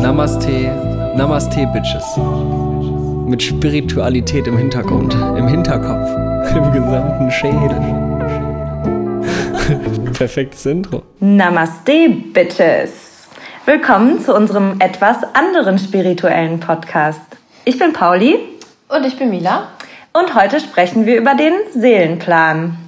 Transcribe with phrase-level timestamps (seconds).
[0.00, 0.70] Namaste,
[1.16, 2.16] Namaste, Bitches.
[3.26, 6.08] Mit Spiritualität im Hintergrund, im Hinterkopf,
[6.54, 7.80] im gesamten Schädel.
[10.12, 11.02] Perfektes Intro.
[11.18, 13.26] Namaste, Bitches.
[13.66, 17.20] Willkommen zu unserem etwas anderen spirituellen Podcast.
[17.64, 18.38] Ich bin Pauli.
[18.88, 19.66] Und ich bin Mila.
[20.12, 22.78] Und heute sprechen wir über den Seelenplan.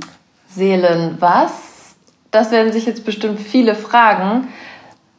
[0.49, 1.97] Seelen was?
[2.31, 4.47] Das werden sich jetzt bestimmt viele fragen.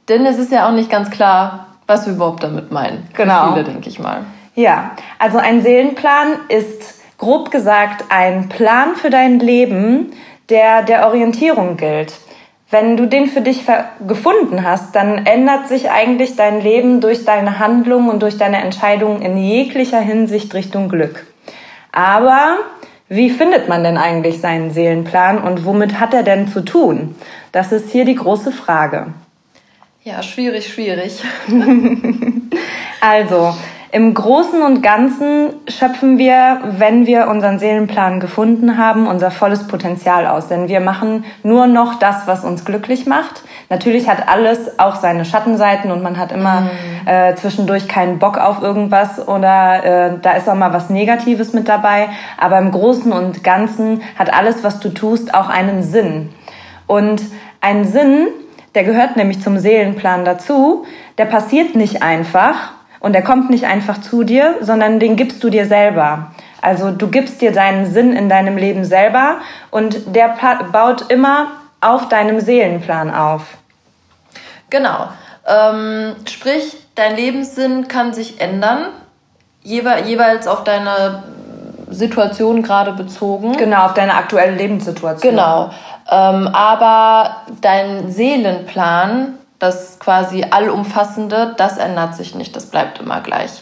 [0.08, 3.08] Denn es ist ja auch nicht ganz klar, was wir überhaupt damit meinen.
[3.14, 3.48] Genau.
[3.48, 4.22] Für viele, denke ich mal.
[4.56, 10.12] Ja, also ein Seelenplan ist grob gesagt ein Plan für dein Leben,
[10.50, 12.14] der der Orientierung gilt.
[12.70, 13.66] Wenn du den für dich
[14.08, 19.22] gefunden hast, dann ändert sich eigentlich dein Leben durch deine Handlungen und durch deine Entscheidungen
[19.22, 21.26] in jeglicher Hinsicht Richtung Glück.
[21.92, 22.60] Aber
[23.10, 27.14] wie findet man denn eigentlich seinen Seelenplan und womit hat er denn zu tun?
[27.52, 29.08] Das ist hier die große Frage.
[30.04, 31.24] Ja, schwierig, schwierig.
[33.02, 33.54] also,
[33.92, 40.26] im Großen und Ganzen schöpfen wir, wenn wir unseren Seelenplan gefunden haben, unser volles Potenzial
[40.26, 40.48] aus.
[40.48, 43.44] Denn wir machen nur noch das, was uns glücklich macht.
[43.70, 47.08] Natürlich hat alles auch seine Schattenseiten und man hat immer mhm.
[47.08, 51.68] äh, zwischendurch keinen Bock auf irgendwas oder äh, da ist auch mal was Negatives mit
[51.68, 52.10] dabei.
[52.40, 56.30] Aber im Großen und Ganzen hat alles, was du tust, auch einen Sinn.
[56.88, 57.22] Und
[57.60, 58.30] ein Sinn,
[58.76, 60.86] der gehört nämlich zum Seelenplan dazu,
[61.18, 65.50] der passiert nicht einfach und der kommt nicht einfach zu dir, sondern den gibst du
[65.50, 66.32] dir selber.
[66.62, 69.38] Also du gibst dir deinen Sinn in deinem Leben selber
[69.72, 70.38] und der
[70.72, 71.48] baut immer
[71.82, 73.58] auf deinem Seelenplan auf.
[74.70, 75.10] Genau.
[75.48, 78.90] Ähm, sprich, dein Lebenssinn kann sich ändern,
[79.64, 81.24] jeweils auf deine
[81.92, 83.58] Situation gerade bezogen.
[83.58, 85.32] Genau, auf deine aktuelle Lebenssituation.
[85.32, 85.70] Genau.
[86.10, 93.62] Ähm, aber dein Seelenplan das quasi allumfassende, das ändert sich nicht, das bleibt immer gleich.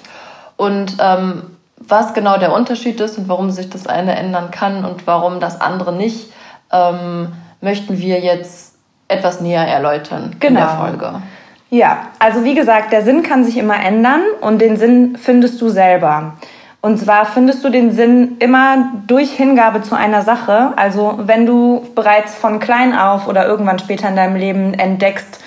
[0.56, 5.08] Und ähm, was genau der Unterschied ist und warum sich das eine ändern kann und
[5.08, 6.32] warum das andere nicht,
[6.72, 8.76] ähm, möchten wir jetzt
[9.10, 10.48] etwas näher erläutern genau.
[10.48, 10.86] in der genau.
[10.86, 11.22] Folge.
[11.70, 15.70] Ja, also wie gesagt, der Sinn kann sich immer ändern und den Sinn findest du
[15.70, 16.36] selber.
[16.82, 20.74] Und zwar findest du den Sinn immer durch Hingabe zu einer Sache.
[20.78, 25.40] Also wenn du bereits von klein auf oder irgendwann später in deinem Leben entdeckst,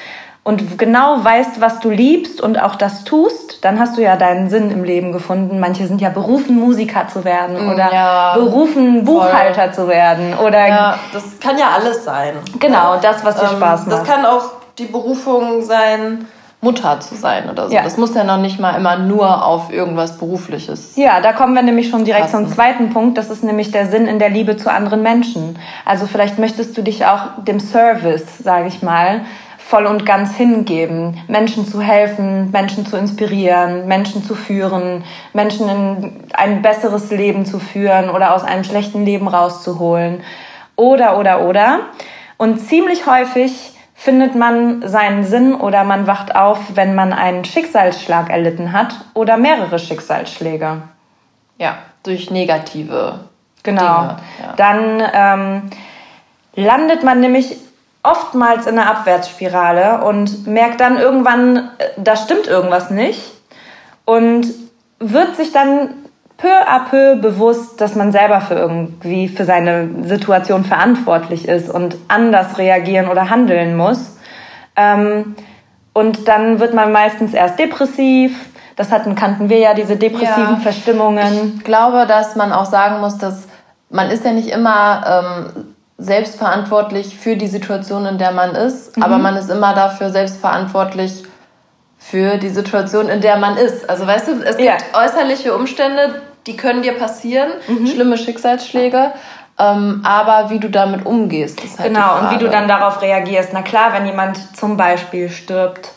[0.45, 4.51] und genau weißt, was du liebst und auch das tust, dann hast du ja deinen
[4.51, 5.61] Sinn im Leben gefunden.
[5.61, 9.73] Manche sind ja berufen, Musiker zu werden mm, oder ja, berufen, Buchhalter voll.
[9.73, 10.67] zu werden oder.
[10.67, 12.35] Ja, das kann ja alles sein.
[12.59, 13.99] Genau, das, was dir ähm, Spaß macht.
[14.01, 16.27] Das kann auch die Berufung sein,
[16.63, 17.75] Mutter zu sein oder so.
[17.75, 17.83] Ja.
[17.83, 20.93] Das muss ja noch nicht mal immer nur auf irgendwas Berufliches.
[20.95, 22.47] Ja, da kommen wir nämlich schon direkt passen.
[22.47, 23.19] zum zweiten Punkt.
[23.19, 25.59] Das ist nämlich der Sinn in der Liebe zu anderen Menschen.
[25.85, 29.23] Also vielleicht möchtest du dich auch dem Service, sage ich mal,
[29.59, 35.03] voll und ganz hingeben, Menschen zu helfen, Menschen zu inspirieren, Menschen zu führen,
[35.33, 40.23] Menschen in ein besseres Leben zu führen oder aus einem schlechten Leben rauszuholen.
[40.77, 41.81] Oder, oder, oder.
[42.37, 48.31] Und ziemlich häufig findet man seinen Sinn oder man wacht auf, wenn man einen Schicksalsschlag
[48.31, 50.79] erlitten hat oder mehrere Schicksalsschläge.
[51.59, 53.21] Ja, durch negative.
[53.63, 54.01] Genau.
[54.01, 54.53] Dinge, ja.
[54.57, 55.71] Dann ähm,
[56.57, 57.57] landet man nämlich
[58.03, 63.23] oftmals in einer Abwärtsspirale und merkt dann irgendwann, äh, da stimmt irgendwas nicht
[64.05, 64.49] und
[64.99, 65.91] wird sich dann
[66.43, 71.97] peu à peu bewusst, dass man selber für irgendwie für seine Situation verantwortlich ist und
[72.09, 74.17] anders reagieren oder handeln muss.
[74.75, 75.37] Ähm,
[75.93, 78.37] und dann wird man meistens erst depressiv.
[78.75, 81.55] Das hatten, kannten wir ja, diese depressiven ja, Verstimmungen.
[81.59, 83.47] Ich glaube, dass man auch sagen muss, dass
[83.91, 85.05] man ist ja nicht immer
[85.55, 85.67] ähm,
[85.99, 89.05] selbstverantwortlich für die Situation, in der man ist, mhm.
[89.05, 91.23] aber man ist immer dafür selbstverantwortlich
[91.99, 93.89] für die Situation, in der man ist.
[93.89, 94.77] Also weißt du, es ja.
[94.77, 97.87] gibt äußerliche Umstände, die können dir passieren, mhm.
[97.87, 99.13] schlimme Schicksalsschläge.
[99.59, 103.51] Ähm, aber wie du damit umgehst, ist halt Genau, und wie du dann darauf reagierst.
[103.53, 105.93] Na klar, wenn jemand zum Beispiel stirbt,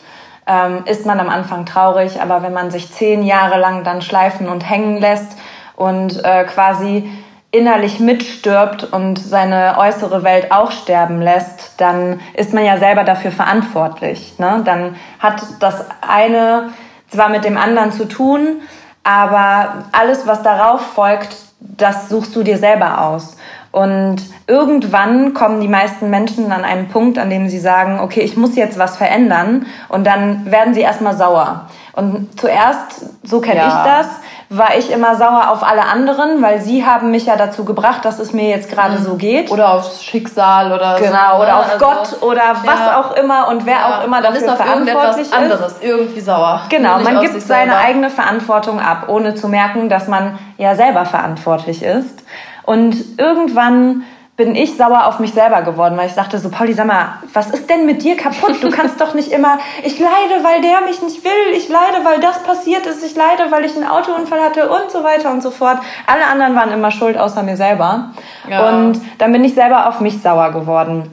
[0.46, 4.48] ähm, ist man am Anfang traurig, aber wenn man sich zehn Jahre lang dann schleifen
[4.48, 5.38] und hängen lässt
[5.74, 7.10] und äh, quasi
[7.50, 13.32] innerlich mitstirbt und seine äußere Welt auch sterben lässt, dann ist man ja selber dafür
[13.32, 14.38] verantwortlich.
[14.38, 14.62] Ne?
[14.64, 16.70] Dann hat das eine
[17.08, 18.60] zwar mit dem anderen zu tun,
[19.06, 23.36] aber alles, was darauf folgt, das suchst du dir selber aus.
[23.72, 24.16] Und
[24.46, 28.56] irgendwann kommen die meisten Menschen an einen Punkt, an dem sie sagen, okay, ich muss
[28.56, 29.66] jetzt was verändern.
[29.88, 31.66] Und dann werden sie erstmal sauer.
[31.92, 33.68] Und zuerst, so kenne Ja.
[33.68, 34.06] ich das,
[34.48, 38.18] war ich immer sauer auf alle anderen, weil sie haben mich ja dazu gebracht, dass
[38.20, 39.46] es mir jetzt gerade so geht.
[39.48, 39.52] Mhm.
[39.54, 41.04] Oder aufs Schicksal oder so.
[41.04, 41.56] Genau, oder ne?
[41.56, 43.00] auf Also, Gott oder was ja.
[43.00, 46.20] auch immer und wer ja, auch immer man dafür ist auf verantwortlich irgendetwas anderes irgendwie
[46.20, 46.60] sauer.
[46.64, 46.70] ist.
[46.70, 47.84] Genau, man gibt seine selber.
[47.84, 52.22] eigene Verantwortung ab, ohne zu merken, dass man ja selber verantwortlich ist.
[52.66, 54.04] Und irgendwann
[54.36, 57.50] bin ich sauer auf mich selber geworden, weil ich sagte so, Pauli, sag mal, was
[57.50, 58.62] ist denn mit dir kaputt?
[58.62, 62.20] Du kannst doch nicht immer, ich leide, weil der mich nicht will, ich leide, weil
[62.20, 65.50] das passiert ist, ich leide, weil ich einen Autounfall hatte und so weiter und so
[65.50, 65.78] fort.
[66.06, 68.10] Alle anderen waren immer schuld, außer mir selber.
[68.46, 68.68] Ja.
[68.68, 71.10] Und dann bin ich selber auf mich sauer geworden.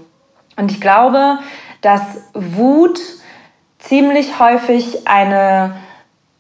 [0.58, 1.40] Und ich glaube,
[1.80, 2.02] dass
[2.34, 3.00] Wut
[3.80, 5.76] ziemlich häufig eine,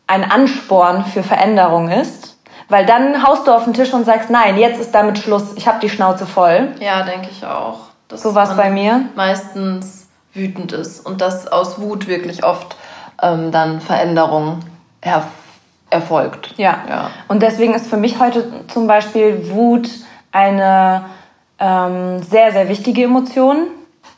[0.07, 2.32] ein Ansporn für Veränderung ist.
[2.73, 5.67] Weil dann haust du auf den Tisch und sagst, nein, jetzt ist damit Schluss, ich
[5.67, 6.69] habe die Schnauze voll.
[6.79, 7.81] Ja, denke ich auch.
[8.11, 9.01] So war's man bei mir.
[9.13, 12.75] Meistens wütend ist und dass aus Wut wirklich oft
[13.21, 14.61] ähm, dann Veränderung
[15.01, 15.25] erf
[15.91, 16.55] erfolgt.
[16.57, 16.79] Ja.
[16.89, 17.11] ja.
[17.27, 19.87] Und deswegen ist für mich heute zum Beispiel Wut
[20.31, 21.05] eine
[21.59, 23.67] ähm, sehr, sehr wichtige Emotion,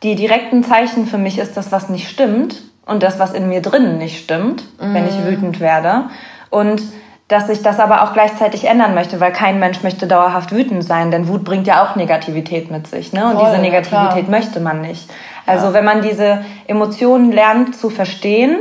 [0.01, 3.49] die direkt ein Zeichen für mich ist, dass was nicht stimmt und das, was in
[3.49, 6.05] mir drinnen nicht stimmt, wenn ich wütend werde.
[6.49, 6.81] Und
[7.27, 11.09] dass ich das aber auch gleichzeitig ändern möchte, weil kein Mensch möchte dauerhaft wütend sein,
[11.09, 13.13] denn Wut bringt ja auch Negativität mit sich.
[13.13, 13.25] Ne?
[13.25, 14.39] Und Voll, diese ja, Negativität klar.
[14.39, 15.09] möchte man nicht.
[15.47, 18.59] Also wenn man diese Emotionen lernt zu verstehen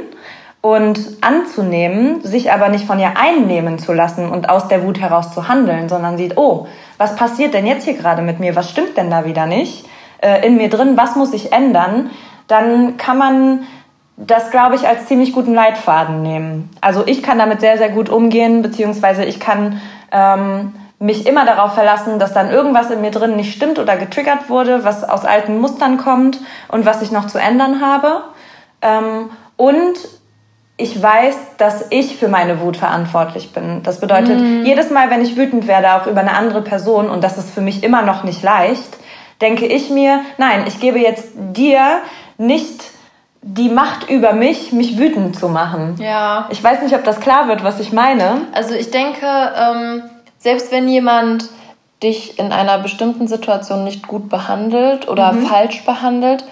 [0.63, 5.35] und anzunehmen, sich aber nicht von ihr einnehmen zu lassen und aus der Wut heraus
[5.35, 6.67] zu handeln, sondern sieht, oh,
[6.97, 8.57] was passiert denn jetzt hier gerade mit mir?
[8.57, 9.85] Was stimmt denn da wieder nicht?
[10.23, 12.11] Äh, in mir drin, was muss ich ändern?
[12.49, 13.67] Dann kann man
[14.17, 16.71] das, glaube ich, als ziemlich guten Leitfaden nehmen.
[16.81, 19.81] Also ich kann damit sehr, sehr gut umgehen, beziehungsweise ich kann
[20.13, 24.49] ähm, mich immer darauf verlassen, dass dann irgendwas in mir drin nicht stimmt oder getriggert
[24.49, 26.39] wurde, was aus alten Mustern kommt
[26.69, 28.23] und was ich noch zu ändern habe.
[28.81, 29.95] Ähm, und
[30.77, 33.83] ich weiß, dass ich für meine Wut verantwortlich bin.
[33.85, 37.39] Das bedeutet, jedes Mal, wenn ich wütend werde, auch über eine andere Person, und das
[37.39, 38.97] ist für mich immer noch nicht leicht,
[39.41, 41.99] denke ich mir, nein, ich gebe jetzt dir
[42.39, 42.83] nicht
[43.47, 45.97] die Macht über mich, mich wütend zu machen.
[45.99, 46.49] Ja.
[46.51, 48.41] Ich weiß nicht, ob das klar wird, was ich meine.
[48.53, 50.03] Also ich denke, ähm,
[50.39, 51.51] selbst wenn jemand
[52.03, 56.45] dich in einer bestimmten Situation nicht gut behandelt oder falsch behandelt,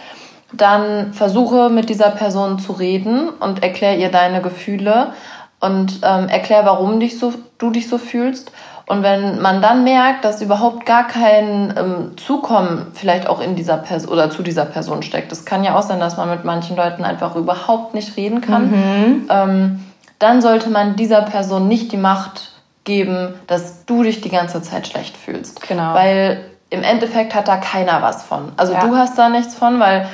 [0.53, 5.15] dann versuche mit dieser Person zu reden und erklär ihr deine Gefühle
[5.61, 8.53] und ähm, erklär, warum dich so, du dich so fühlst.
[8.93, 13.79] Und wenn man dann merkt, dass überhaupt gar kein ähm, Zukommen vielleicht auch in dieser
[13.79, 16.77] Person oder zu dieser Person steckt, es kann ja auch sein, dass man mit manchen
[16.77, 19.83] Leuten einfach überhaupt nicht reden kann, ähm,
[20.19, 22.51] dann sollte man dieser Person nicht die Macht
[22.85, 25.67] geben, dass du dich die ganze Zeit schlecht fühlst.
[25.67, 25.95] Genau.
[25.95, 28.53] Weil im Endeffekt hat da keiner was von.
[28.59, 28.87] Also Ja.
[28.87, 30.07] du hast da nichts von, weil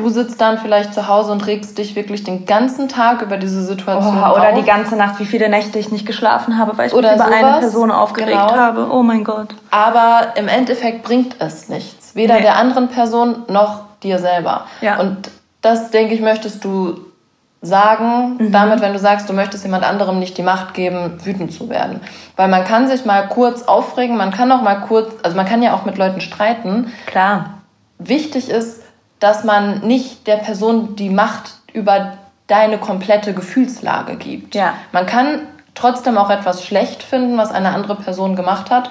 [0.00, 3.62] du sitzt dann vielleicht zu Hause und regst dich wirklich den ganzen Tag über diese
[3.64, 4.54] Situation Oh, oder auf.
[4.58, 7.26] die ganze Nacht, wie viele Nächte ich nicht geschlafen habe, weil ich Oder mich über
[7.26, 7.60] eine sowas.
[7.60, 8.54] Person aufgeregt Genau.
[8.56, 8.88] habe.
[8.90, 9.54] Oh mein Gott.
[9.70, 12.14] Aber im Endeffekt bringt es nichts.
[12.16, 12.42] Weder Nee.
[12.42, 14.64] der anderen Person noch dir selber.
[14.80, 14.98] Ja.
[14.98, 15.30] Und
[15.62, 16.98] das, denke ich, möchtest du
[17.62, 18.52] sagen, Mhm.
[18.52, 22.00] damit, wenn du sagst, du möchtest jemand anderem nicht die Macht geben, wütend zu werden.
[22.36, 25.62] Weil man kann sich mal kurz aufregen, man kann auch mal kurz, also man kann
[25.62, 26.90] ja auch mit Leuten streiten.
[27.06, 27.50] Klar.
[27.98, 28.79] Wichtig ist,
[29.20, 34.54] dass man nicht der Person die Macht über deine komplette Gefühlslage gibt.
[34.54, 34.74] Ja.
[34.92, 38.90] Man kann trotzdem auch etwas schlecht finden, was eine andere Person gemacht hat,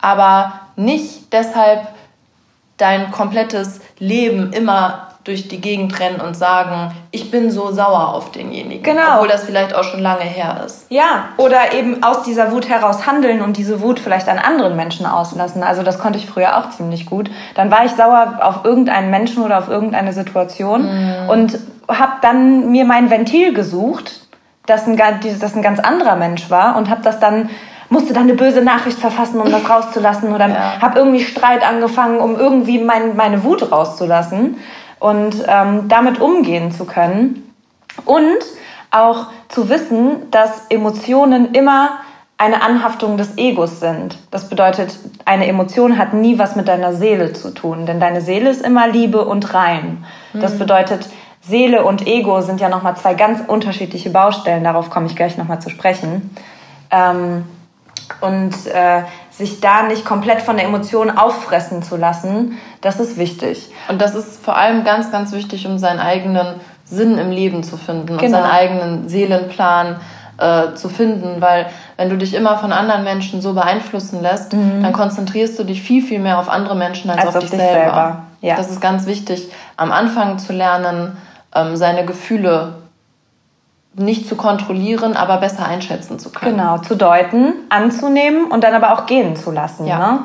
[0.00, 1.88] aber nicht deshalb
[2.76, 8.30] dein komplettes Leben immer durch die Gegend rennen und sagen, ich bin so sauer auf
[8.30, 8.82] denjenigen.
[8.84, 9.14] Genau.
[9.16, 10.86] Obwohl das vielleicht auch schon lange her ist.
[10.88, 15.04] Ja, oder eben aus dieser Wut heraus handeln und diese Wut vielleicht an anderen Menschen
[15.04, 15.64] auslassen.
[15.64, 17.28] Also das konnte ich früher auch ziemlich gut.
[17.56, 20.88] Dann war ich sauer auf irgendeinen Menschen oder auf irgendeine Situation
[21.28, 24.20] und habe dann mir mein Ventil gesucht,
[24.66, 27.50] das ein, ga- dieses- das ein ganz anderer Mensch war und habe das dann
[27.88, 30.72] musste dann eine böse Nachricht verfassen, um das rauszulassen oder Ja.
[30.82, 34.56] habe irgendwie Streit angefangen, um irgendwie mein, meine Wut rauszulassen
[34.98, 37.52] und ähm, damit umgehen zu können.
[38.04, 38.38] Und
[38.90, 41.98] auch zu wissen, dass Emotionen immer
[42.38, 44.18] eine Anhaftung des Egos sind.
[44.30, 48.50] Das bedeutet, eine Emotion hat nie was mit deiner Seele zu tun, denn deine Seele
[48.50, 50.04] ist immer Liebe und rein.
[50.34, 51.08] Das bedeutet,
[51.40, 55.60] Seele und Ego sind ja nochmal zwei ganz unterschiedliche Baustellen, darauf komme ich gleich nochmal
[55.60, 56.34] zu sprechen.
[56.90, 57.44] Ähm,
[58.20, 59.02] und äh,
[59.36, 63.70] sich da nicht komplett von der Emotion auffressen zu lassen, das ist wichtig.
[63.88, 67.76] Und das ist vor allem ganz, ganz wichtig, um seinen eigenen Sinn im Leben zu
[67.76, 68.38] finden und Genau.
[68.38, 69.96] seinen eigenen Seelenplan
[70.38, 71.66] äh, zu finden, weil
[71.96, 76.02] wenn du dich immer von anderen Menschen so beeinflussen lässt, dann konzentrierst du dich viel,
[76.02, 77.28] viel mehr auf andere Menschen als, Mhm.
[77.28, 77.82] auf, Als auf dich dich selber.
[77.82, 78.56] selber, ja.
[78.56, 81.16] Das ist ganz wichtig, am Anfang zu lernen,
[81.54, 82.74] ähm, seine Gefühle
[83.96, 86.56] nicht zu kontrollieren, aber besser einschätzen zu können.
[86.56, 89.86] Genau, zu deuten, anzunehmen und dann aber auch gehen zu lassen.
[89.86, 89.98] Ja.
[89.98, 90.18] Ne?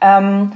[0.00, 0.52] Ähm,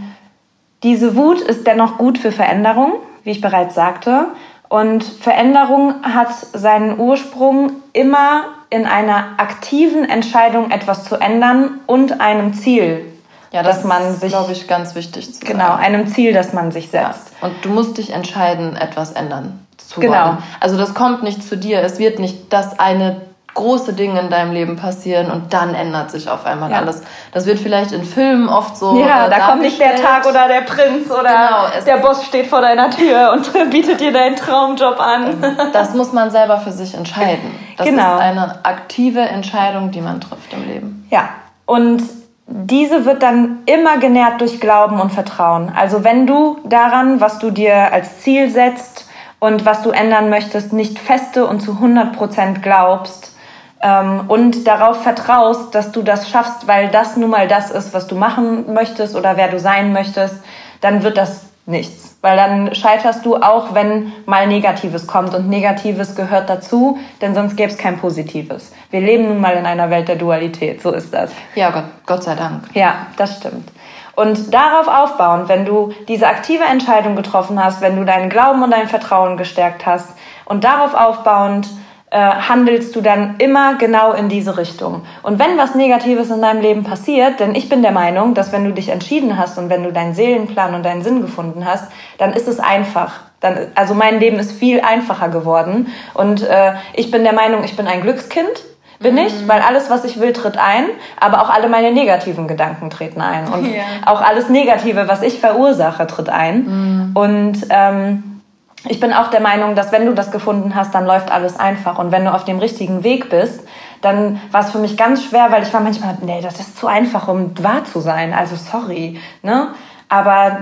[0.82, 2.92] diese Wut ist dennoch gut für Veränderung,
[3.24, 4.26] wie ich bereits sagte.
[4.68, 12.54] Und Veränderung hat seinen Ursprung immer in einer aktiven Entscheidung, etwas zu ändern und einem
[12.54, 13.04] Ziel.
[13.52, 15.82] Ja, das dass man sich, glaube ich, ganz wichtig zu Genau, sagen.
[15.82, 17.32] einem Ziel, das man sich setzt.
[17.40, 17.48] Ja.
[17.48, 20.26] Und du musst dich entscheiden, etwas ändern zu genau.
[20.26, 20.38] wollen.
[20.60, 21.82] Also das kommt nicht zu dir.
[21.82, 23.20] Es wird nicht das eine
[23.54, 26.78] große Dinge in deinem Leben passieren und dann ändert sich auf einmal ja.
[26.78, 27.02] alles.
[27.32, 28.98] Das wird vielleicht in Filmen oft so.
[28.98, 32.46] Ja, äh, da kommt nicht der Tag oder der Prinz oder genau, der Boss steht
[32.46, 35.42] vor deiner Tür und bietet dir deinen Traumjob an.
[35.42, 37.54] Ähm, das muss man selber für sich entscheiden.
[37.76, 38.16] Das genau.
[38.16, 41.08] ist eine aktive Entscheidung, die man trifft im Leben.
[41.10, 41.30] Ja,
[41.66, 42.02] und
[42.46, 45.72] diese wird dann immer genährt durch Glauben und Vertrauen.
[45.76, 49.06] Also wenn du daran, was du dir als Ziel setzt
[49.40, 53.34] und was du ändern möchtest, nicht feste und zu 100 Prozent glaubst,
[53.82, 58.06] ähm, und darauf vertraust, dass du das schaffst, weil das nun mal das ist, was
[58.06, 60.36] du machen möchtest oder wer du sein möchtest,
[60.80, 62.18] dann wird das nichts.
[62.20, 65.34] Weil dann scheiterst du auch, wenn mal Negatives kommt.
[65.34, 68.72] Und Negatives gehört dazu, denn sonst gäbe es kein Positives.
[68.90, 71.30] Wir leben nun mal in einer Welt der Dualität, so ist das.
[71.54, 72.64] Ja, Gott, Gott sei Dank.
[72.74, 73.70] Ja, das stimmt.
[74.16, 78.70] Und darauf aufbauend, wenn du diese aktive Entscheidung getroffen hast, wenn du deinen Glauben und
[78.70, 80.08] dein Vertrauen gestärkt hast
[80.44, 81.68] und darauf aufbauend
[82.10, 85.02] äh, handelst du dann immer genau in diese Richtung.
[85.22, 88.64] Und wenn was Negatives in deinem Leben passiert, denn ich bin der Meinung, dass wenn
[88.64, 92.32] du dich entschieden hast und wenn du deinen Seelenplan und deinen Sinn gefunden hast, dann
[92.32, 93.20] ist es einfach.
[93.38, 95.86] Dann, also mein Leben ist viel einfacher geworden.
[96.12, 98.64] Und äh, ich bin der Meinung, ich bin ein Glückskind
[99.00, 99.48] bin ich, mhm.
[99.48, 100.84] weil alles, was ich will, tritt ein,
[101.18, 103.82] aber auch alle meine negativen Gedanken treten ein und ja.
[104.04, 106.64] auch alles Negative, was ich verursache, tritt ein.
[106.66, 107.10] Mhm.
[107.14, 108.42] Und ähm,
[108.88, 111.98] ich bin auch der Meinung, dass wenn du das gefunden hast, dann läuft alles einfach.
[111.98, 113.62] Und wenn du auf dem richtigen Weg bist,
[114.02, 116.86] dann war es für mich ganz schwer, weil ich war manchmal, nee, das ist zu
[116.86, 118.34] einfach, um wahr zu sein.
[118.34, 119.18] Also sorry.
[119.42, 119.68] Ne?
[120.08, 120.58] Aber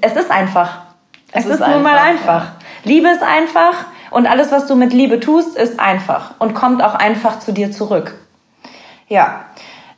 [0.00, 0.82] es ist einfach.
[1.32, 2.44] Es, es ist, ist nun mal einfach.
[2.44, 2.52] Ja.
[2.84, 3.74] Liebe ist einfach
[4.14, 7.72] und alles, was du mit Liebe tust, ist einfach und kommt auch einfach zu dir
[7.72, 8.14] zurück.
[9.08, 9.46] Ja.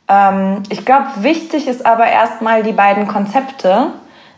[0.07, 3.91] Ähm, ich glaube, wichtig ist aber erstmal die beiden Konzepte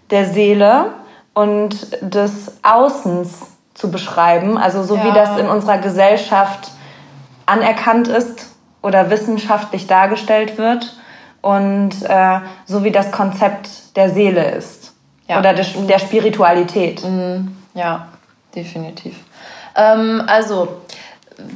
[0.10, 0.88] der Seele
[1.34, 5.06] und des Außens zu beschreiben, also so ja.
[5.06, 6.72] wie das in unserer Gesellschaft
[7.46, 10.98] anerkannt ist oder wissenschaftlich dargestellt wird
[11.42, 14.94] und äh, so wie das Konzept der Seele ist
[15.30, 15.40] ja.
[15.40, 17.02] oder der, der Spiritualität.
[17.02, 17.56] Mhm.
[17.74, 18.10] Ja,
[18.54, 19.16] definitiv.
[19.76, 20.82] Ähm, also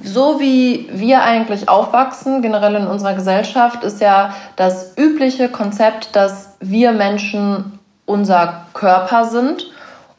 [0.04, 6.56] so wie wir eigentlich aufwachsen, generell in unserer Gesellschaft, ist ja das übliche Konzept, dass
[6.60, 9.72] wir Menschen unser Körper sind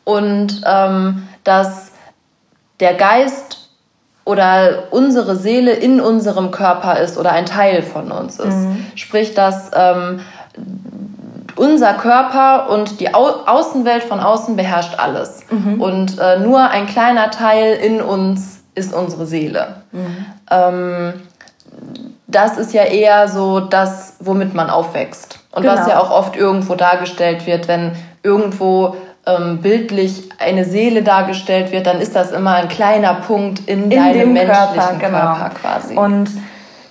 [0.05, 1.93] und ähm, dass
[2.81, 3.71] der Geist
[4.25, 8.57] oder unsere Seele in unserem Körper ist oder ein Teil von uns ist.
[8.57, 8.87] Mhm.
[8.95, 10.21] Sprich, dass ähm,
[11.57, 15.41] unser Körper und die Au Außenwelt von außen beherrscht alles.
[15.51, 15.81] Mhm.
[15.81, 19.77] Und äh, nur ein kleiner Teil in uns ist unsere Seele.
[19.93, 20.27] Mhm.
[20.51, 21.13] Ähm,
[22.27, 25.39] das ist ja eher so das, womit man aufwächst.
[25.53, 25.75] Und genau.
[25.75, 27.93] was ja auch oft irgendwo dargestellt wird, wenn
[28.23, 28.97] irgendwo
[29.27, 33.91] ähm, bildlich eine Seele dargestellt wird, dann ist das immer ein kleiner Punkt in, in
[33.91, 35.19] deinem menschlichen Körper, genau.
[35.19, 35.95] Körper quasi.
[35.95, 36.31] Und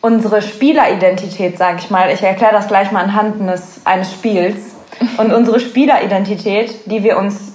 [0.04, 4.76] unsere Spieleridentität, sage ich mal, ich erkläre das gleich mal anhand eines, eines Spiels.
[5.18, 7.54] Und unsere Spieleridentität, die wir uns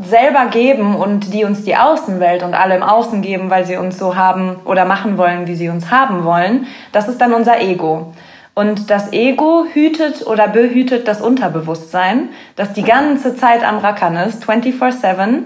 [0.00, 3.98] selber geben und die uns die Außenwelt und alle im Außen geben, weil sie uns
[3.98, 8.14] so haben oder machen wollen, wie sie uns haben wollen, das ist dann unser Ego.
[8.54, 14.44] Und das Ego hütet oder behütet das Unterbewusstsein, das die ganze Zeit am Rackern ist,
[14.44, 15.26] 24-7.
[15.26, 15.44] Mhm.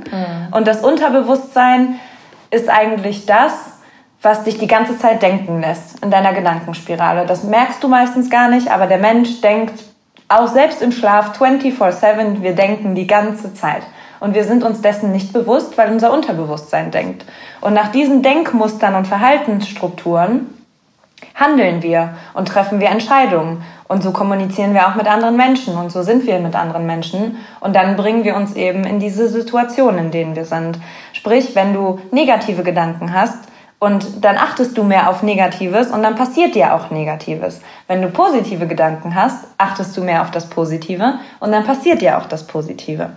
[0.52, 1.96] Und das Unterbewusstsein
[2.52, 3.73] ist eigentlich das,
[4.24, 7.26] was dich die ganze Zeit denken lässt in deiner Gedankenspirale.
[7.26, 9.84] Das merkst du meistens gar nicht, aber der Mensch denkt
[10.28, 13.82] auch selbst im Schlaf 24-7, wir denken die ganze Zeit.
[14.20, 17.26] Und wir sind uns dessen nicht bewusst, weil unser Unterbewusstsein denkt.
[17.60, 20.46] Und nach diesen Denkmustern und Verhaltensstrukturen
[21.34, 23.62] handeln wir und treffen wir Entscheidungen.
[23.86, 27.36] Und so kommunizieren wir auch mit anderen Menschen und so sind wir mit anderen Menschen.
[27.60, 30.78] Und dann bringen wir uns eben in diese Situation, in denen wir sind.
[31.12, 33.38] Sprich, wenn du negative Gedanken hast,
[33.78, 37.60] und dann achtest du mehr auf Negatives und dann passiert dir auch Negatives.
[37.86, 42.18] Wenn du positive Gedanken hast, achtest du mehr auf das Positive und dann passiert dir
[42.18, 43.10] auch das Positive.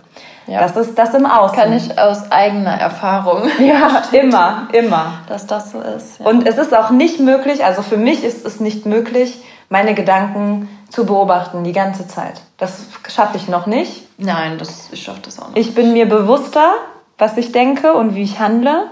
[0.47, 0.61] Ja.
[0.61, 1.57] Das ist das im Außen.
[1.57, 3.43] Kann ich aus eigener Erfahrung.
[3.59, 5.19] Ja, immer, immer.
[5.27, 6.19] Dass das so ist.
[6.19, 6.25] Ja.
[6.25, 10.69] Und es ist auch nicht möglich, also für mich ist es nicht möglich, meine Gedanken
[10.89, 12.41] zu beobachten die ganze Zeit.
[12.57, 14.07] Das schaffe ich noch nicht.
[14.17, 15.57] Nein, das, ich schaffe das auch nicht.
[15.57, 16.73] Ich bin mir bewusster,
[17.17, 18.87] was ich denke und wie ich handle,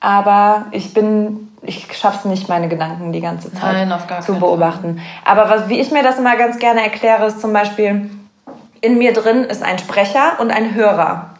[0.00, 1.48] aber ich bin
[1.92, 4.96] schaffe es nicht, meine Gedanken die ganze Zeit Nein, zu beobachten.
[4.96, 5.04] Fall.
[5.24, 8.10] Aber was, wie ich mir das immer ganz gerne erkläre, ist zum Beispiel,
[8.80, 11.30] in mir drin ist ein Sprecher und ein Hörer.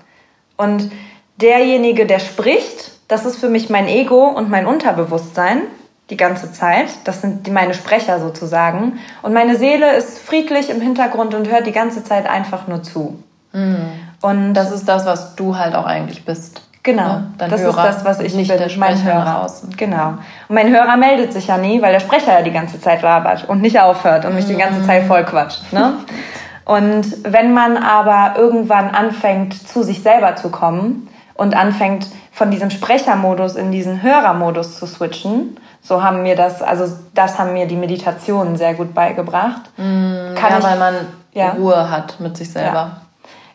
[0.56, 0.90] Und
[1.36, 5.62] derjenige, der spricht, das ist für mich mein Ego und mein Unterbewusstsein
[6.10, 6.88] die ganze Zeit.
[7.04, 8.98] Das sind die, meine Sprecher sozusagen.
[9.22, 13.22] Und meine Seele ist friedlich im Hintergrund und hört die ganze Zeit einfach nur zu.
[13.52, 13.90] Mhm.
[14.20, 16.62] Und das ist das, was du halt auch eigentlich bist.
[16.88, 17.30] Genau, ne?
[17.36, 19.44] das Hörer, ist das, was ich nicht bin, der mein Hörer.
[19.44, 19.76] Außen.
[19.76, 20.08] Genau.
[20.48, 23.46] Und mein Hörer meldet sich ja nie, weil der Sprecher ja die ganze Zeit labert
[23.46, 25.70] und nicht aufhört und mich die ganze Zeit voll quatscht.
[25.70, 25.94] Ne?
[26.64, 32.68] Und wenn man aber irgendwann anfängt, zu sich selber zu kommen und anfängt, von diesem
[32.68, 37.76] Sprechermodus in diesen Hörermodus zu switchen, so haben mir das, also das haben mir die
[37.76, 39.62] Meditationen sehr gut beigebracht.
[39.78, 40.94] Mm, Kann ja, ich, weil man
[41.32, 43.00] ja, Ruhe hat mit sich selber.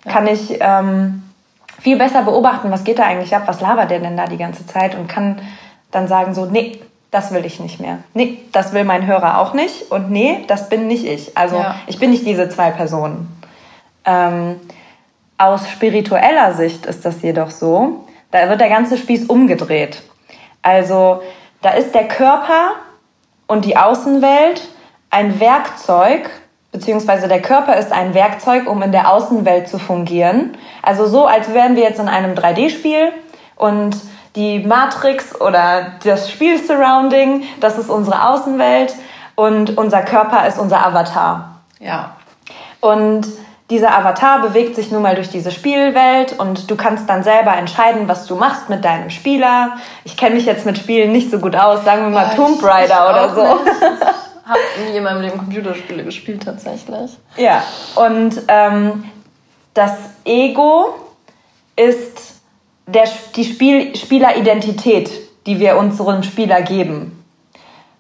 [0.06, 0.12] Ja.
[0.12, 1.22] Kann ich ähm,
[1.84, 4.66] viel besser beobachten, was geht da eigentlich ab, was labert der denn da die ganze
[4.66, 5.42] Zeit und kann
[5.92, 6.80] dann sagen so, nee,
[7.12, 8.00] das will ich nicht mehr.
[8.14, 11.38] Nee, das will mein Hörer auch nicht und nee, das bin nicht ich.
[11.38, 11.76] Also ja.
[11.86, 13.28] ich bin nicht diese zwei Personen.
[14.06, 14.62] Ähm,
[15.38, 20.04] aus spiritueller Sicht ist das jedoch so, da wird der ganze Spieß umgedreht.
[20.62, 21.22] Also
[21.62, 22.72] da ist der Körper
[23.48, 24.62] und die Außenwelt
[25.10, 26.30] ein Werkzeug,
[26.74, 30.58] beziehungsweise der Körper ist ein Werkzeug, um in der Außenwelt zu fungieren.
[30.82, 33.14] Also so, als wären wir jetzt in einem 3D-Spiel
[33.56, 33.96] und
[34.36, 38.96] die Matrix oder das Spiel-Surrounding, das ist unsere Außenwelt
[39.36, 41.60] und unser Körper ist unser Avatar.
[41.80, 42.16] Ja.
[42.82, 43.28] Und
[43.70, 48.08] dieser Avatar bewegt sich nun mal durch diese Spielwelt und du kannst dann selber entscheiden,
[48.08, 49.78] was du machst mit deinem Spieler.
[50.04, 53.10] Ich kenne mich jetzt mit Spielen nicht so gut aus, sagen wir mal Tomb Raider
[53.10, 53.60] oder so.
[54.46, 57.18] habe nie in meinem Leben Computerspiele gespielt tatsächlich.
[57.38, 57.64] Ja,
[57.96, 59.06] und ähm,
[59.74, 59.94] das
[60.26, 60.96] Ego
[61.76, 62.42] ist
[62.86, 65.10] der, die Spiel, Spieleridentität,
[65.46, 67.24] die wir unserem Spieler geben.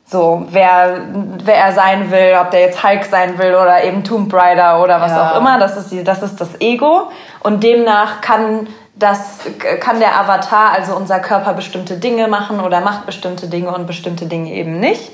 [0.05, 1.07] So, wer,
[1.43, 5.01] wer er sein will, ob der jetzt Hulk sein will oder eben Tomb Raider oder
[5.01, 5.31] was ja.
[5.31, 7.09] auch immer, das ist, die, das ist das Ego.
[7.39, 9.39] Und demnach kann, das,
[9.79, 14.27] kann der Avatar, also unser Körper, bestimmte Dinge machen oder macht bestimmte Dinge und bestimmte
[14.27, 15.12] Dinge eben nicht.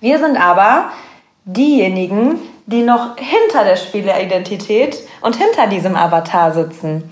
[0.00, 0.90] Wir sind aber
[1.44, 7.10] diejenigen, die noch hinter der Spieleridentität und hinter diesem Avatar sitzen.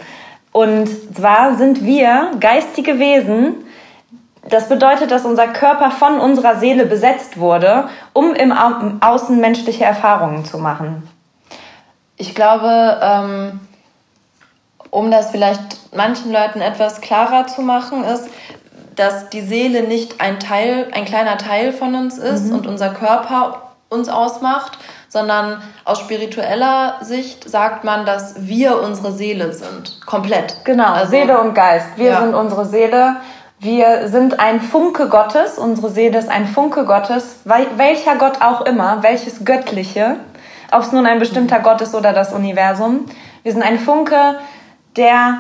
[0.53, 3.67] Und zwar sind wir geistige Wesen,
[4.49, 10.45] das bedeutet, dass unser Körper von unserer Seele besetzt wurde, um im Außen menschliche Erfahrungen
[10.45, 11.09] zu machen.
[12.17, 13.61] Ich glaube, ähm,
[14.91, 18.29] um das vielleicht manchen Leuten etwas klarer zu machen, ist,
[18.97, 22.57] dass die Seele nicht ein Teil, ein kleiner Teil von uns ist mhm.
[22.57, 24.79] und unser Körper uns ausmacht,
[25.09, 30.01] sondern aus spiritueller Sicht sagt man, dass wir unsere Seele sind.
[30.05, 30.65] Komplett.
[30.65, 31.87] Genau, also, Seele und Geist.
[31.97, 32.21] Wir ja.
[32.21, 33.17] sind unsere Seele.
[33.59, 39.03] Wir sind ein Funke Gottes, unsere Seele ist ein Funke Gottes, welcher Gott auch immer,
[39.03, 40.17] welches Göttliche,
[40.71, 43.07] ob es nun ein bestimmter Gott ist oder das Universum.
[43.43, 44.37] Wir sind ein Funke,
[44.97, 45.39] der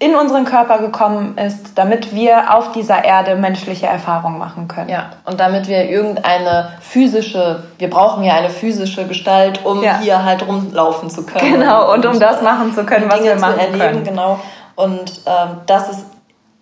[0.00, 4.88] in unseren Körper gekommen ist, damit wir auf dieser Erde menschliche Erfahrungen machen können.
[4.88, 9.98] Ja, und damit wir irgendeine physische, wir brauchen ja eine physische Gestalt, um ja.
[9.98, 11.52] hier halt rumlaufen zu können.
[11.60, 14.04] Genau, und, und um das machen zu können, was wir machen erleben, können.
[14.04, 14.40] Genau.
[14.74, 16.06] Und ähm, das ist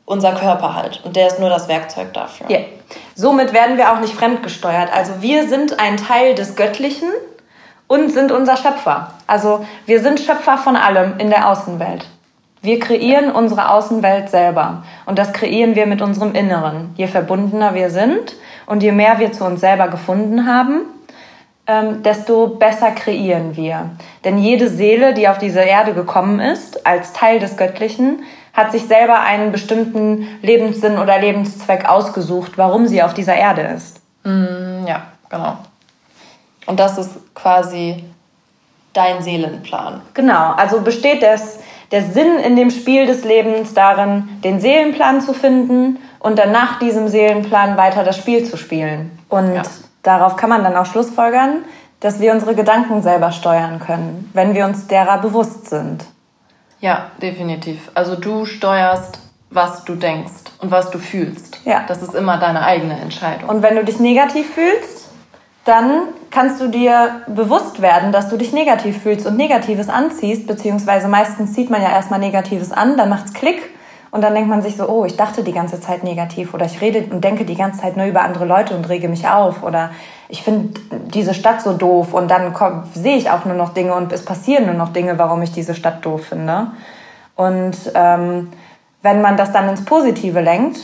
[0.05, 1.01] unser Körper halt.
[1.05, 2.51] Und der ist nur das Werkzeug dafür.
[2.51, 2.59] Ja.
[3.15, 4.93] Somit werden wir auch nicht fremdgesteuert.
[4.93, 7.11] Also wir sind ein Teil des Göttlichen
[7.87, 9.13] und sind unser Schöpfer.
[9.29, 12.05] Also wir sind Schöpfer von allem in der Außenwelt.
[12.61, 14.83] Wir kreieren unsere Außenwelt selber.
[15.07, 16.93] Und das kreieren wir mit unserem Inneren.
[16.97, 18.35] Je verbundener wir sind
[18.67, 20.81] und je mehr wir zu uns selber gefunden haben,
[21.67, 23.91] ähm, desto besser kreieren wir.
[24.25, 28.23] Denn jede Seele, die auf diese Erde gekommen ist, als Teil des Göttlichen,
[28.55, 34.01] hat sich selber einen bestimmten Lebenssinn oder Lebenszweck ausgesucht, warum sie auf dieser Erde ist.
[34.25, 35.59] Mm, ja, genau.
[36.67, 38.05] Und das ist quasi
[38.95, 40.01] dein Seelenplan.
[40.15, 41.61] Genau, also besteht das,
[41.91, 46.79] der Sinn in dem Spiel des Lebens darin, den Seelenplan zu finden und dann nach
[46.79, 49.19] diesem Seelenplan weiter das Spiel zu spielen.
[49.29, 49.63] Und ja.
[50.03, 51.65] darauf kann man dann auch schlussfolgern,
[52.01, 56.05] dass wir unsere Gedanken selber steuern können, wenn wir uns derer bewusst sind.
[56.81, 57.91] Ja, definitiv.
[57.95, 59.19] Also du steuerst,
[59.51, 61.59] was du denkst und was du fühlst.
[61.65, 61.85] Ja.
[61.89, 63.49] Das ist immer deine eigene Entscheidung.
[63.49, 65.08] Und wenn du dich negativ fühlst,
[65.69, 71.09] dann kannst du dir bewusst werden, dass du dich negativ fühlst und Negatives anziehst, beziehungsweise
[71.09, 73.71] meistens zieht man ja erstmal Negatives an, dann macht's Klick
[74.11, 76.81] und dann denkt man sich so, oh, ich dachte die ganze Zeit negativ oder ich
[76.81, 79.91] rede und denke die ganze Zeit nur über andere Leute und rege mich auf oder
[80.31, 82.55] ich finde diese Stadt so doof und dann
[82.95, 85.75] sehe ich auch nur noch Dinge und es passieren nur noch Dinge, warum ich diese
[85.75, 86.69] Stadt doof finde.
[87.37, 88.51] Und ähm,
[89.03, 90.81] wenn man das dann ins Positive lenkt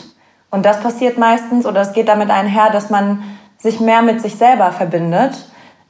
[0.50, 3.24] Und das passiert meistens oder es geht damit einher, dass man
[3.64, 5.32] sich mehr mit sich selber verbindet.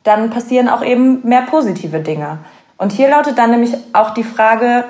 [0.04, 2.38] Dann passieren auch eben mehr positive Dinge.
[2.78, 4.84] Und hier lautet dann nämlich auch die Frage,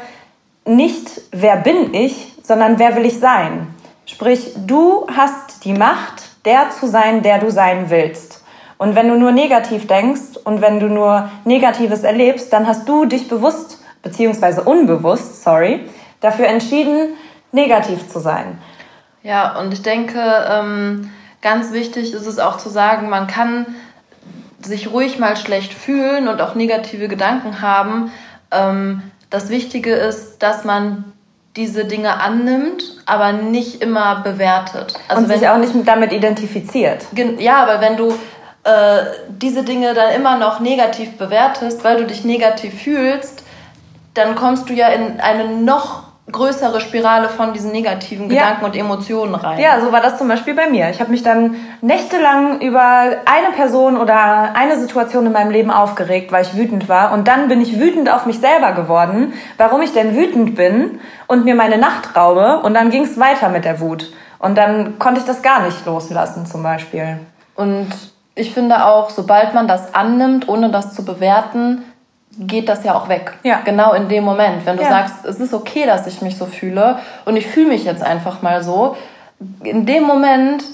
[0.67, 3.69] nicht wer bin ich, sondern wer will ich sein?
[4.05, 8.45] Sprich, du hast die Macht, der zu sein, der du sein willst.
[8.77, 13.07] Und wenn du nur negativ denkst und wenn du nur Negatives erlebst, dann hast du
[13.07, 15.89] dich bewusst, beziehungsweise unbewusst, sorry,
[16.21, 17.15] dafür entschieden,
[17.51, 18.59] negativ zu sein.
[19.23, 20.21] Ja, und ich denke,
[20.51, 21.11] ähm,
[21.45, 23.67] ganz wichtig ist es auch zu sagen, man kann
[24.61, 28.11] sich ruhig mal schlecht fühlen und auch negative Gedanken haben.
[28.51, 31.05] Ähm, das Wichtige ist, dass man
[31.55, 34.95] diese Dinge annimmt, aber nicht immer bewertet.
[35.07, 37.05] Also und sich auch nicht damit identifiziert.
[37.39, 38.09] Ja, aber wenn du
[38.65, 43.45] äh, diese Dinge dann immer noch negativ bewertest, weil du dich negativ fühlst,
[44.15, 48.67] dann kommst du ja in eine noch größere Spirale von diesen negativen Gedanken ja.
[48.67, 49.61] und Emotionen rein.
[49.61, 50.89] Ja, so war das zum Beispiel bei mir.
[50.89, 56.33] Ich habe mich dann nächtelang über eine Person oder eine Situation in meinem Leben aufgeregt,
[56.33, 57.13] weil ich wütend war.
[57.13, 61.45] Und dann bin ich wütend auf mich selber geworden, warum ich denn wütend bin und
[61.45, 62.61] mir meine Nacht raube.
[62.63, 64.11] Und dann ging es weiter mit der Wut.
[64.39, 67.19] Und dann konnte ich das gar nicht loslassen zum Beispiel.
[67.55, 67.89] Und
[68.35, 71.85] ich finde auch, sobald man das annimmt, ohne das zu bewerten,
[72.39, 73.35] geht das ja auch weg.
[73.43, 73.61] Ja.
[73.65, 74.67] Genau in dem Moment.
[74.67, 74.89] Wenn du ja.
[74.89, 78.43] sagst, es ist okay, dass ich mich so fühle und ich fühle mich jetzt einfach
[78.43, 78.97] mal so,
[79.63, 80.65] in dem Moment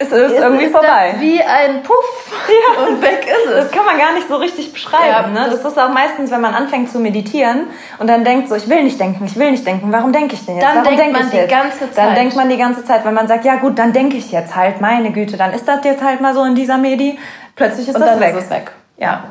[0.00, 1.14] ist es irgendwie ist vorbei.
[1.18, 2.86] wie ein Puff ja.
[2.86, 3.64] und weg ist es.
[3.64, 5.34] Das kann man gar nicht so richtig beschreiben.
[5.34, 5.50] Ja, ne?
[5.50, 7.66] Das, das ist auch meistens, wenn man anfängt zu meditieren
[7.98, 9.92] und dann denkt so, ich will nicht denken, ich will nicht denken.
[9.92, 10.64] Warum denke ich denn jetzt?
[10.64, 11.50] Dann Warum denkt denk man die jetzt?
[11.50, 12.06] ganze Zeit.
[12.06, 14.56] Dann denkt man die ganze Zeit, wenn man sagt, ja gut, dann denke ich jetzt
[14.56, 17.18] halt, meine Güte, dann ist das jetzt halt mal so in dieser Medi.
[17.54, 18.34] Plötzlich ist und das dann weg.
[18.34, 18.70] Ist es weg.
[18.96, 19.24] Ja.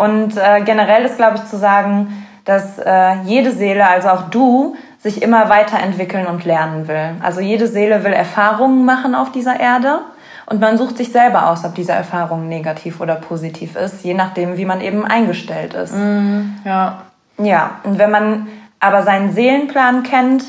[0.00, 4.76] Und äh, generell ist, glaube ich, zu sagen, dass äh, jede Seele, also auch du,
[4.98, 7.16] sich immer weiterentwickeln und lernen will.
[7.22, 10.00] Also jede Seele will Erfahrungen machen auf dieser Erde
[10.46, 14.56] und man sucht sich selber aus, ob diese Erfahrung negativ oder positiv ist, je nachdem,
[14.56, 15.94] wie man eben eingestellt ist.
[15.94, 17.02] Mm, ja.
[17.38, 18.48] Ja, und wenn man
[18.80, 20.44] aber seinen Seelenplan kennt,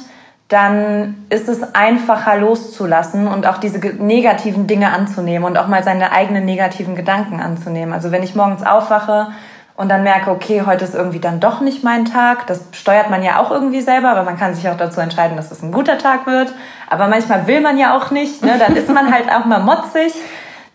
[0.52, 6.12] dann ist es einfacher loszulassen und auch diese negativen Dinge anzunehmen und auch mal seine
[6.12, 7.94] eigenen negativen Gedanken anzunehmen.
[7.94, 9.30] Also wenn ich morgens aufwache
[9.78, 13.24] und dann merke, okay, heute ist irgendwie dann doch nicht mein Tag, das steuert man
[13.24, 15.98] ja auch irgendwie selber, aber man kann sich auch dazu entscheiden, dass es ein guter
[15.98, 16.52] Tag wird.
[16.90, 18.56] Aber manchmal will man ja auch nicht, ne?
[18.60, 20.14] dann ist man halt auch mal motzig.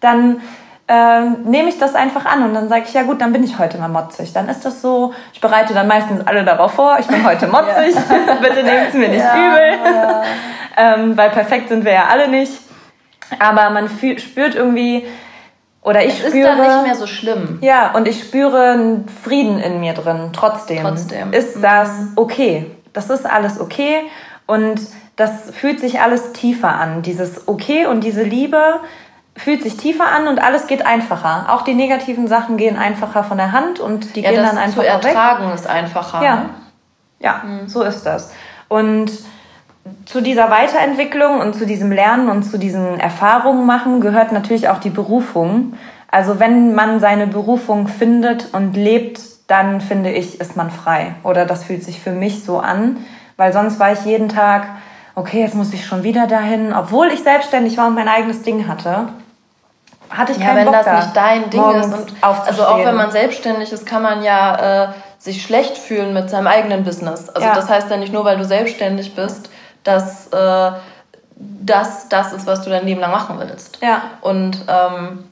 [0.01, 0.41] Dann
[0.89, 3.59] ähm, nehme ich das einfach an und dann sage ich, ja gut, dann bin ich
[3.59, 4.33] heute mal motzig.
[4.33, 7.95] Dann ist das so, ich bereite dann meistens alle darauf vor, ich bin heute motzig,
[8.41, 10.23] bitte nehmt es mir nicht übel,
[10.77, 12.53] ähm, weil perfekt sind wir ja alle nicht.
[13.41, 15.05] Aber man fühl, spürt irgendwie,
[15.83, 16.51] oder ich es spüre...
[16.51, 17.59] ist dann nicht mehr so schlimm.
[17.61, 20.83] Ja, und ich spüre einen Frieden in mir drin, trotzdem.
[20.83, 21.33] Trotzdem.
[21.33, 22.13] Ist das mhm.
[22.15, 22.71] okay.
[22.93, 24.05] Das ist alles okay
[24.47, 24.81] und
[25.17, 27.03] das fühlt sich alles tiefer an.
[27.03, 28.81] Dieses Okay und diese Liebe
[29.37, 31.47] fühlt sich tiefer an und alles geht einfacher.
[31.51, 34.83] Auch die negativen Sachen gehen einfacher von der Hand und die ja, gehen dann einfach
[34.83, 35.55] zu ertragen weg.
[35.55, 36.23] ist einfacher.
[36.23, 36.51] Ja, ne?
[37.21, 37.69] ja mhm.
[37.69, 38.33] so ist das.
[38.69, 39.13] Und
[40.07, 44.79] zu dieser Weiterentwicklung und zu diesem Lernen und zu diesen Erfahrungen machen gehört natürlich auch
[44.79, 45.75] die Berufung.
[46.11, 51.15] Also wenn man seine Berufung findet und lebt, dann finde ich, ist man frei.
[51.23, 52.97] Oder das fühlt sich für mich so an,
[53.37, 54.67] weil sonst war ich jeden Tag,
[55.15, 58.67] okay, jetzt muss ich schon wieder dahin, obwohl ich selbstständig war und mein eigenes Ding
[58.67, 59.09] hatte
[60.11, 62.79] hatte ich ja, keinen wenn Bock das da, nicht dein Ding ist und also auch
[62.79, 64.89] wenn man selbstständig ist, kann man ja äh,
[65.19, 67.29] sich schlecht fühlen mit seinem eigenen Business.
[67.29, 67.55] Also ja.
[67.55, 69.51] das heißt ja nicht nur, weil du selbstständig bist,
[69.85, 70.73] dass äh,
[71.39, 73.79] das das ist, was du dein Leben lang machen willst.
[73.83, 74.03] Ja.
[74.21, 75.25] Und ähm,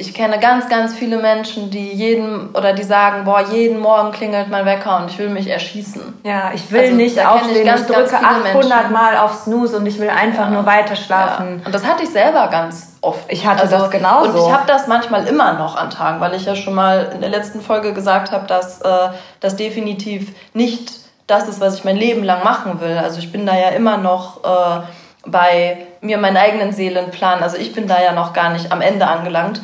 [0.00, 4.48] ich kenne ganz, ganz viele Menschen, die jeden oder die sagen, boah, jeden Morgen klingelt
[4.48, 6.20] mein Wecker und ich will mich erschießen.
[6.22, 8.92] Ja, ich will also, nicht aufstehen, ich, ganz, ich drücke 800 Menschen.
[8.92, 10.50] Mal auf Snooze und ich will einfach ja.
[10.50, 11.58] nur weiter schlafen.
[11.58, 11.66] Ja.
[11.66, 13.24] Und das hatte ich selber ganz oft.
[13.28, 14.30] Ich hatte also, das genauso.
[14.30, 17.20] Und ich habe das manchmal immer noch an Tagen, weil ich ja schon mal in
[17.20, 19.08] der letzten Folge gesagt habe, dass äh,
[19.40, 20.92] das definitiv nicht
[21.26, 22.96] das ist, was ich mein Leben lang machen will.
[22.98, 24.80] Also ich bin da ja immer noch äh,
[25.26, 27.42] bei mir meinen eigenen Seelenplan.
[27.42, 29.60] Also ich bin da ja noch gar nicht am Ende angelangt.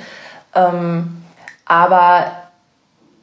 [0.54, 1.24] Ähm,
[1.64, 2.26] aber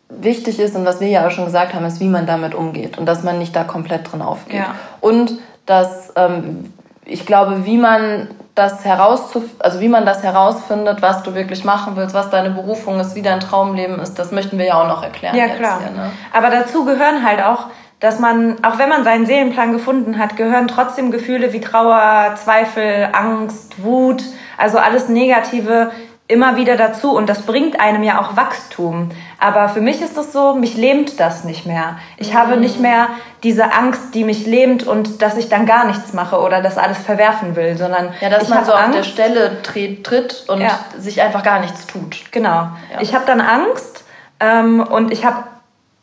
[0.10, 2.97] wichtig ist und was wir ja auch schon gesagt haben, ist, wie man damit umgeht
[2.97, 4.60] und dass man nicht da komplett drin aufgeht.
[4.60, 4.76] Ja.
[5.00, 5.34] Und
[5.65, 6.74] dass ähm,
[7.06, 11.96] ich glaube, wie man das herauszuf also wie man das herausfindet, was du wirklich machen
[11.96, 15.04] willst, was deine Berufung ist, wie dein Traumleben ist, das möchten wir ja auch noch
[15.04, 15.36] erklären.
[15.36, 15.80] Ja, klar.
[15.80, 16.12] Hier, ne?
[16.34, 17.68] Aber dazu gehören halt auch,
[18.00, 23.10] dass man, auch wenn man seinen Seelenplan gefunden hat, gehören trotzdem Gefühle wie Trauer, Zweifel,
[23.14, 24.24] Angst, Wut,
[24.58, 25.92] also alles Negative
[26.32, 29.12] immer wieder dazu und das bringt einem ja auch Wachstum.
[29.38, 31.98] Aber für mich ist es so, mich lähmt das nicht mehr.
[32.17, 32.38] Ich mhm.
[32.38, 33.10] habe nicht mehr
[33.44, 36.98] diese Angst, die mich lähmt und dass ich dann gar nichts mache oder das alles
[37.00, 38.88] verwerfen will, sondern ja, dass man so Angst.
[38.88, 40.80] auf der Stelle tritt und ja.
[40.98, 42.32] sich einfach gar nichts tut.
[42.32, 42.50] Genau.
[42.50, 43.02] Ja.
[43.02, 44.04] Ich habe dann Angst
[44.39, 45.44] ähm, und ich habe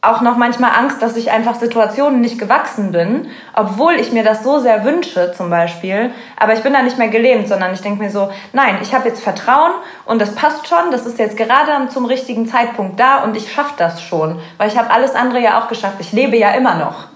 [0.00, 4.44] auch noch manchmal Angst, dass ich einfach Situationen nicht gewachsen bin, obwohl ich mir das
[4.44, 6.12] so sehr wünsche zum Beispiel.
[6.38, 9.08] Aber ich bin da nicht mehr gelähmt, sondern ich denke mir so, nein, ich habe
[9.08, 9.72] jetzt Vertrauen
[10.04, 13.74] und das passt schon, das ist jetzt gerade zum richtigen Zeitpunkt da und ich schaffe
[13.76, 15.96] das schon, weil ich habe alles andere ja auch geschafft.
[15.98, 17.08] Ich lebe ja immer noch.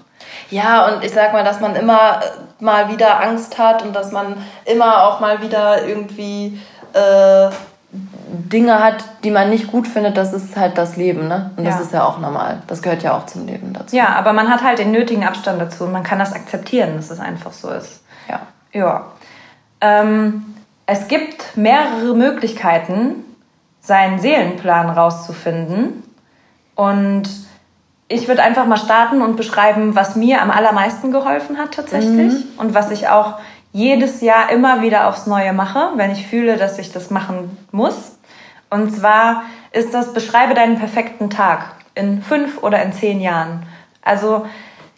[0.49, 2.19] Ja, und ich sag mal, dass man immer
[2.59, 6.59] mal wieder Angst hat und dass man immer auch mal wieder irgendwie
[6.93, 7.49] äh,
[8.33, 11.51] Dinge hat, die man nicht gut findet, das ist halt das Leben, ne?
[11.55, 11.81] Und das ja.
[11.81, 12.61] ist ja auch normal.
[12.67, 13.95] Das gehört ja auch zum Leben dazu.
[13.95, 17.11] Ja, aber man hat halt den nötigen Abstand dazu und man kann das akzeptieren, dass
[17.11, 18.03] es einfach so ist.
[18.27, 18.41] Ja.
[18.71, 19.05] Ja.
[19.81, 23.23] Ähm, es gibt mehrere Möglichkeiten,
[23.81, 26.03] seinen Seelenplan rauszufinden.
[26.75, 27.29] Und
[28.07, 32.45] ich würde einfach mal starten und beschreiben, was mir am allermeisten geholfen hat tatsächlich mhm.
[32.57, 33.35] und was ich auch
[33.71, 38.12] jedes Jahr immer wieder aufs Neue mache, wenn ich fühle, dass ich das machen muss.
[38.73, 43.67] Und zwar ist das, beschreibe deinen perfekten Tag in fünf oder in zehn Jahren.
[44.01, 44.47] Also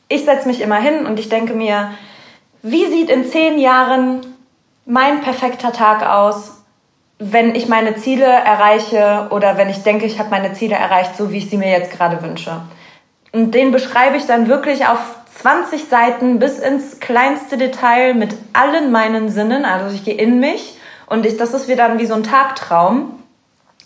[0.07, 1.91] ich setze mich immer hin und ich denke mir,
[2.61, 4.25] wie sieht in zehn Jahren
[4.85, 6.63] mein perfekter Tag aus,
[7.19, 11.33] wenn ich meine Ziele erreiche oder wenn ich denke, ich habe meine Ziele erreicht, so
[11.33, 12.61] wie ich sie mir jetzt gerade wünsche.
[13.33, 14.99] Und den beschreibe ich dann wirklich auf
[15.41, 19.65] 20 Seiten bis ins kleinste Detail mit allen meinen Sinnen.
[19.65, 23.19] Also ich gehe in mich und ich, das ist wieder dann wie so ein Tagtraum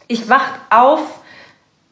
[0.09, 0.99] ich wach auf,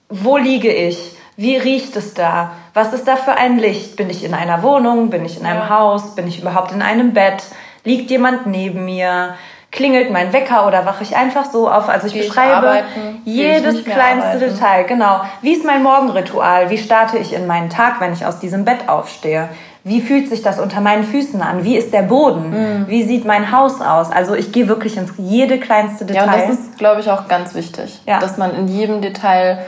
[0.10, 1.16] wo liege ich?
[1.38, 2.52] Wie riecht es da?
[2.74, 3.96] Was ist da für ein Licht?
[3.96, 5.12] Bin ich in einer Wohnung?
[5.12, 5.70] Bin ich in einem ja.
[5.70, 6.16] Haus?
[6.16, 7.44] Bin ich überhaupt in einem Bett?
[7.84, 9.36] Liegt jemand neben mir?
[9.70, 11.90] Klingelt mein Wecker oder wache ich einfach so auf?
[11.90, 12.84] Also ich Geh beschreibe
[13.24, 14.40] ich jedes kleinste arbeiten.
[14.40, 14.84] Detail.
[14.86, 15.22] Genau.
[15.44, 16.72] Wie ist mein Morgenritual?
[16.72, 19.50] Wie starte ich in meinen Tag, wenn ich aus diesem Bett aufstehe?
[19.88, 21.64] Wie fühlt sich das unter meinen Füßen an?
[21.64, 22.50] Wie ist der Boden?
[22.50, 22.88] Mhm.
[22.88, 24.12] Wie sieht mein Haus aus?
[24.12, 26.26] Also ich gehe wirklich ins jede kleinste Detail.
[26.26, 28.20] Ja, und das ist, glaube ich, auch ganz wichtig, ja.
[28.20, 29.60] dass man in jedem Detail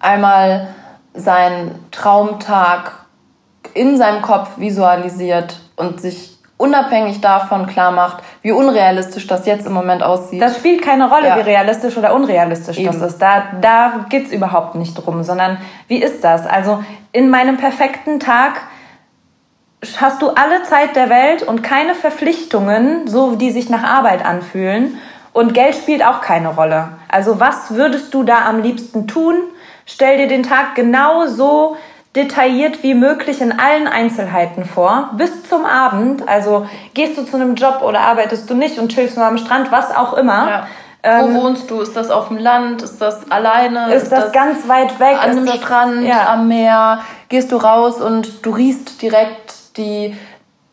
[0.00, 0.68] einmal
[1.12, 2.92] seinen Traumtag
[3.74, 9.74] in seinem Kopf visualisiert und sich unabhängig davon klar macht, wie unrealistisch das jetzt im
[9.74, 10.40] Moment aussieht.
[10.40, 11.36] Das spielt keine Rolle, ja.
[11.36, 12.98] wie realistisch oder unrealistisch Eben.
[12.98, 13.18] das ist.
[13.18, 15.58] Da, da geht es überhaupt nicht drum, sondern
[15.88, 16.46] wie ist das?
[16.46, 18.62] Also in meinem perfekten Tag
[20.00, 24.98] hast du alle Zeit der Welt und keine Verpflichtungen, so die sich nach Arbeit anfühlen.
[25.32, 26.88] Und Geld spielt auch keine Rolle.
[27.08, 29.36] Also was würdest du da am liebsten tun?
[29.84, 31.76] Stell dir den Tag genau so
[32.16, 36.26] detailliert wie möglich in allen Einzelheiten vor, bis zum Abend.
[36.26, 39.70] Also gehst du zu einem Job oder arbeitest du nicht und chillst nur am Strand,
[39.70, 40.48] was auch immer.
[40.48, 40.66] Ja.
[41.02, 41.80] Wo ähm, wohnst du?
[41.82, 42.82] Ist das auf dem Land?
[42.82, 43.94] Ist das alleine?
[43.94, 45.18] Ist, ist das, das, ganz weit weg?
[45.22, 46.32] An einem Strand, ja.
[46.32, 47.00] am Meer?
[47.28, 49.45] Gehst du raus und du riechst direkt
[49.76, 50.16] die,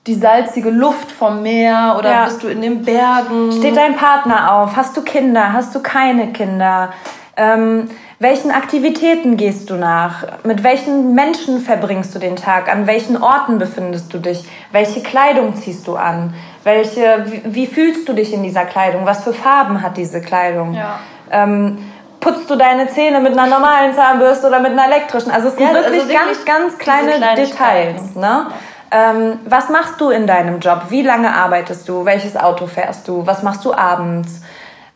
[0.08, 2.26] die salzige Luft vom Meer oder ja.
[2.26, 3.52] bist du in den Bergen?
[3.52, 4.76] Steht dein Partner auf?
[4.76, 5.54] Hast du Kinder?
[5.54, 6.94] Hast du keine Kinder?
[7.36, 7.90] Ähm,
[8.20, 10.24] welchen Aktivitäten gehst du nach?
[10.44, 12.72] Mit welchen Menschen verbringst du den Tag?
[12.72, 14.46] An welchen Orten befindest du dich?
[14.72, 16.34] Welche Kleidung ziehst du an?
[16.64, 19.06] Welche, wie, wie fühlst du dich in dieser Kleidung?
[19.06, 20.74] Was für Farben hat diese Kleidung?
[20.74, 21.00] Ja.
[21.32, 21.80] Ähm,
[22.20, 25.32] putzt du deine Zähne mit einer normalen Zahnbürste oder mit einer elektrischen?
[25.32, 28.16] Also es sind ja, wirklich, also wirklich ganz, ganz kleine Details.
[28.16, 28.48] Ne?
[28.94, 30.84] Ähm, was machst du in deinem Job?
[30.90, 32.06] Wie lange arbeitest du?
[32.06, 33.26] Welches Auto fährst du?
[33.26, 34.42] Was machst du abends?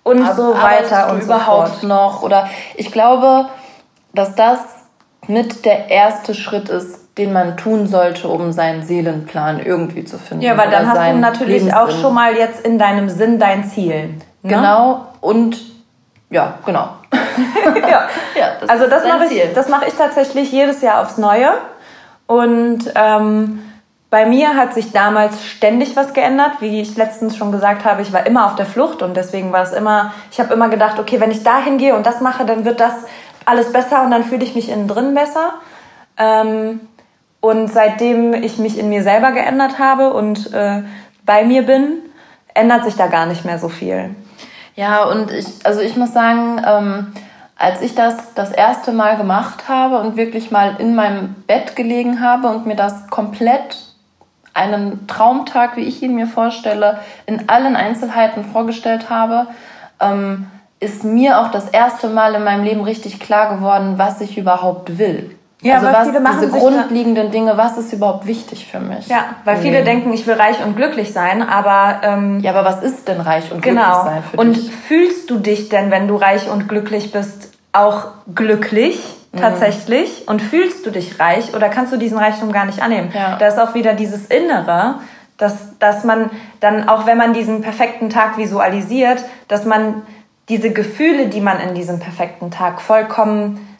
[0.04, 1.84] Und Ar so weiter und so überhaupt fort.
[1.84, 2.22] noch.
[2.22, 3.48] Oder ich glaube,
[4.14, 4.60] dass das
[5.28, 10.44] mit der erste Schritt ist, den man tun sollte, um seinen Seelenplan irgendwie zu finden.
[10.44, 14.10] Ja, weil dann hast du natürlich auch schon mal jetzt in deinem Sinn dein Ziel.
[14.10, 14.20] Ne?
[14.44, 15.08] Genau.
[15.22, 15.58] Und
[16.30, 16.90] ja, genau.
[17.12, 18.08] ja.
[18.38, 21.50] ja das also das mache ich, das mache ich tatsächlich jedes Jahr aufs Neue.
[22.28, 23.64] Und ähm,
[24.10, 26.62] bei mir hat sich damals ständig was geändert.
[26.62, 29.64] Wie ich letztens schon gesagt habe, ich war immer auf der Flucht und deswegen war
[29.64, 32.64] es immer, ich habe immer gedacht, okay, wenn ich da hingehe und das mache, dann
[32.64, 32.94] wird das
[33.46, 35.56] alles besser und dann fühle ich mich innen drin besser.
[36.18, 36.82] Ähm,
[37.42, 40.84] und seitdem ich mich in mir selber geändert habe und äh,
[41.26, 42.00] bei mir bin,
[42.54, 44.16] ändert sich da gar nicht mehr so viel.
[44.76, 47.14] Ja, und ich, also ich muss sagen, ähm,
[47.58, 52.22] als ich das das erste Mal gemacht habe und wirklich mal in meinem Bett gelegen
[52.22, 53.87] habe und mir das komplett
[54.58, 59.48] einen Traumtag, wie ich ihn mir vorstelle, in allen Einzelheiten vorgestellt habe,
[60.00, 60.48] ähm,
[60.80, 64.98] ist mir auch das erste Mal in meinem Leben richtig klar geworden, was ich überhaupt
[64.98, 65.36] will.
[65.62, 69.08] Ja, also was, diese grundlegenden Dinge, was ist überhaupt wichtig für mich?
[69.08, 72.02] Ja, weil viele denken, ich will reich und glücklich sein, aber...
[72.04, 73.82] Ähm, ja, aber was ist denn reich und genau.
[73.82, 74.66] glücklich sein für und dich?
[74.66, 79.17] Und fühlst du dich denn, wenn du reich und glücklich bist, auch glücklich mhm.
[79.38, 80.22] Tatsächlich?
[80.22, 80.32] Mhm.
[80.32, 83.12] Und fühlst du dich reich oder kannst du diesen Reichtum gar nicht annehmen?
[83.14, 83.38] Ja.
[83.38, 84.96] Da ist auch wieder dieses Innere,
[85.38, 90.02] dass, dass man dann, auch wenn man diesen perfekten Tag visualisiert, dass man
[90.50, 93.78] diese Gefühle, die man in diesem perfekten Tag vollkommen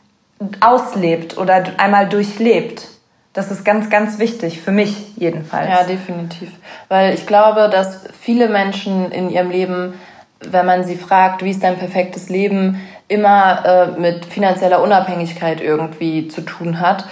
[0.60, 2.88] auslebt oder einmal durchlebt.
[3.34, 5.70] Das ist ganz, ganz wichtig, für mich jedenfalls.
[5.70, 6.52] Ja, definitiv.
[6.90, 9.94] Weil ich glaube, dass viele Menschen in ihrem Leben,
[10.42, 16.28] wenn man sie fragt, wie ist dein perfektes Leben, immer äh, mit finanzieller Unabhängigkeit irgendwie
[16.28, 17.06] zu tun hat.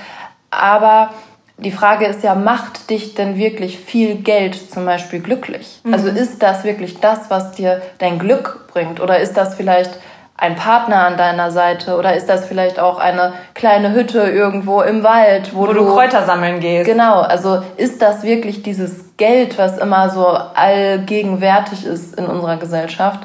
[0.51, 1.12] Aber
[1.58, 5.79] die Frage ist ja, macht dich denn wirklich viel Geld zum Beispiel glücklich?
[5.84, 5.93] Mhm.
[5.93, 8.99] Also ist das wirklich das, was dir dein Glück bringt?
[8.99, 9.91] Oder ist das vielleicht
[10.38, 11.97] ein Partner an deiner Seite?
[11.97, 15.93] Oder ist das vielleicht auch eine kleine Hütte irgendwo im Wald, wo, wo du, du,
[15.93, 16.86] Kräuter sammeln gehst?
[16.86, 23.21] Genau, also ist das wirklich dieses Geld, was immer so allgegenwärtig ist in unserer Gesellschaft?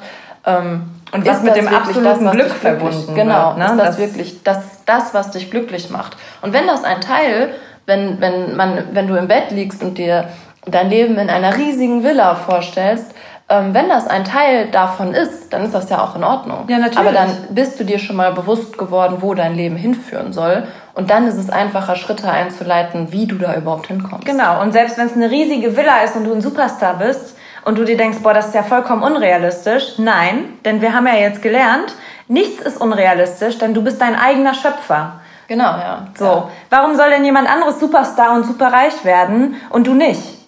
[0.46, 3.64] Ähm, und was mit dem absoluten das, Glück verbunden Genau, wird, ne?
[3.64, 6.16] ist das, das wirklich das, das, was dich glücklich macht?
[6.42, 7.54] Und wenn das ein Teil
[7.90, 10.28] wenn, wenn, man, wenn du im Bett liegst und dir
[10.66, 13.14] dein Leben in einer riesigen Villa vorstellst,
[13.48, 16.66] ähm, wenn das ein Teil davon ist, dann ist das ja auch in Ordnung.
[16.68, 16.98] Ja, natürlich.
[16.98, 20.64] Aber dann bist du dir schon mal bewusst geworden, wo dein Leben hinführen soll.
[20.94, 24.24] Und dann ist es einfacher, Schritte einzuleiten, wie du da überhaupt hinkommst.
[24.24, 24.62] Genau.
[24.62, 27.84] Und selbst wenn es eine riesige Villa ist und du ein Superstar bist und du
[27.84, 29.98] dir denkst, boah, das ist ja vollkommen unrealistisch.
[29.98, 31.94] Nein, denn wir haben ja jetzt gelernt,
[32.28, 35.20] nichts ist unrealistisch, denn du bist dein eigener Schöpfer.
[35.48, 36.06] Genau, ja.
[36.16, 36.24] So.
[36.24, 36.48] Ja.
[36.70, 40.38] Warum soll denn jemand anderes Superstar und superreich werden und du nicht?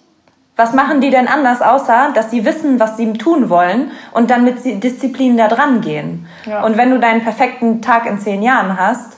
[0.55, 4.43] Was machen die denn anders, außer dass sie wissen, was sie tun wollen und dann
[4.43, 6.27] mit Disziplin da dran gehen?
[6.45, 6.63] Ja.
[6.63, 9.17] Und wenn du deinen perfekten Tag in zehn Jahren hast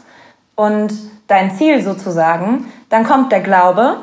[0.56, 0.94] und
[1.28, 3.98] dein Ziel sozusagen, dann kommt der Glaube,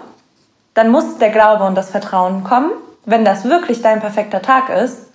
[0.75, 2.71] dann muss der Glaube und das Vertrauen kommen,
[3.05, 5.11] wenn das wirklich dein perfekter Tag ist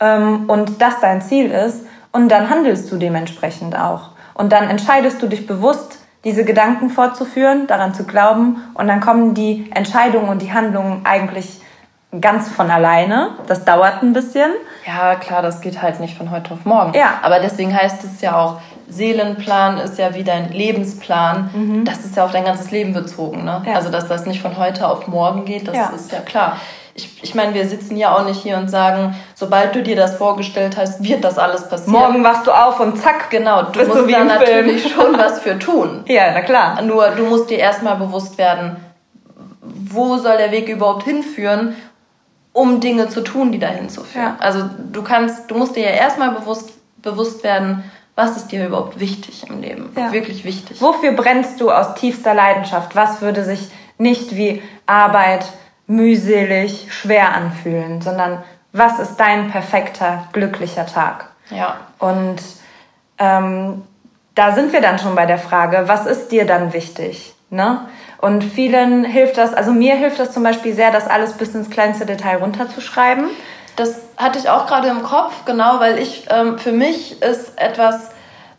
[0.00, 4.08] ähm, und das dein Ziel ist, und dann handelst du dementsprechend auch.
[4.32, 9.34] Und dann entscheidest du dich bewusst, diese Gedanken fortzuführen, daran zu glauben und dann kommen
[9.34, 11.60] die Entscheidungen und die Handlungen eigentlich
[12.20, 13.32] ganz von alleine.
[13.48, 14.50] Das dauert ein bisschen.
[14.86, 16.94] Ja, klar, das geht halt nicht von heute auf morgen.
[16.94, 17.18] Ja.
[17.22, 21.50] Aber deswegen heißt es ja auch, Seelenplan ist ja wie dein Lebensplan.
[21.52, 21.84] Mhm.
[21.84, 23.44] Das ist ja auf dein ganzes Leben bezogen.
[23.44, 23.62] Ne?
[23.66, 23.74] Ja.
[23.74, 25.92] Also, dass das nicht von heute auf morgen geht, das ja.
[25.94, 26.56] ist ja klar
[26.96, 30.16] ich, ich meine, wir sitzen ja auch nicht hier und sagen, sobald du dir das
[30.16, 31.92] vorgestellt hast, wird das alles passieren.
[31.92, 33.30] Morgen wachst du auf und zack.
[33.30, 36.04] Genau, du musst da natürlich schon was für tun.
[36.06, 36.80] Ja, na klar.
[36.82, 38.76] Nur du musst dir erstmal bewusst werden,
[39.60, 41.76] wo soll der Weg überhaupt hinführen,
[42.52, 44.24] um Dinge zu tun, die dahin zu führen.
[44.24, 44.36] Ja.
[44.38, 48.98] Also du kannst, du musst dir ja erstmal bewusst, bewusst werden, was ist dir überhaupt
[48.98, 49.90] wichtig im Leben?
[49.94, 50.10] Ja.
[50.10, 50.80] Wirklich wichtig.
[50.80, 52.96] Wofür brennst du aus tiefster Leidenschaft?
[52.96, 55.44] Was würde sich nicht wie Arbeit,
[55.86, 61.30] mühselig, schwer anfühlen, sondern was ist dein perfekter, glücklicher Tag?
[61.50, 61.76] Ja.
[61.98, 62.38] Und
[63.18, 63.82] ähm,
[64.34, 67.34] da sind wir dann schon bei der Frage, was ist dir dann wichtig?
[67.50, 67.80] Ne?
[68.18, 71.70] Und vielen hilft das, also mir hilft das zum Beispiel sehr, das alles bis ins
[71.70, 73.28] kleinste Detail runterzuschreiben.
[73.76, 78.10] Das hatte ich auch gerade im Kopf, genau, weil ich, ähm, für mich ist etwas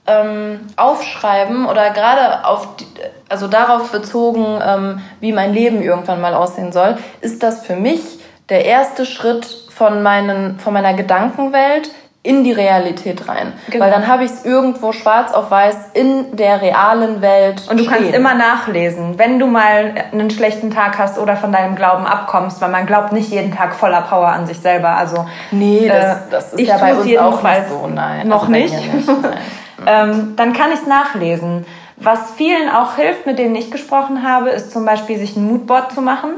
[0.06, 2.88] ähm, aufschreiben oder gerade auf, die,
[3.30, 8.02] also darauf bezogen, ähm, wie mein Leben irgendwann mal aussehen soll, ist das für mich
[8.50, 11.92] der erste Schritt von, meinen, von meiner Gedankenwelt
[12.28, 13.54] in die Realität rein.
[13.70, 13.86] Genau.
[13.86, 17.64] Weil dann habe ich es irgendwo schwarz auf weiß in der realen Welt.
[17.70, 17.96] Und du stehen.
[17.96, 22.60] kannst immer nachlesen, wenn du mal einen schlechten Tag hast oder von deinem Glauben abkommst,
[22.60, 24.90] weil man glaubt nicht jeden Tag voller Power an sich selber.
[24.90, 27.88] Also nee, das, äh, das ist ja bei uns auch nicht so.
[27.88, 28.94] Nein, noch also nicht.
[28.94, 29.08] nicht.
[29.08, 29.38] Nein.
[29.88, 31.66] ähm, dann kann ich es nachlesen.
[32.00, 35.92] Was vielen auch hilft, mit denen ich gesprochen habe, ist zum Beispiel sich ein Moodboard
[35.92, 36.30] zu machen,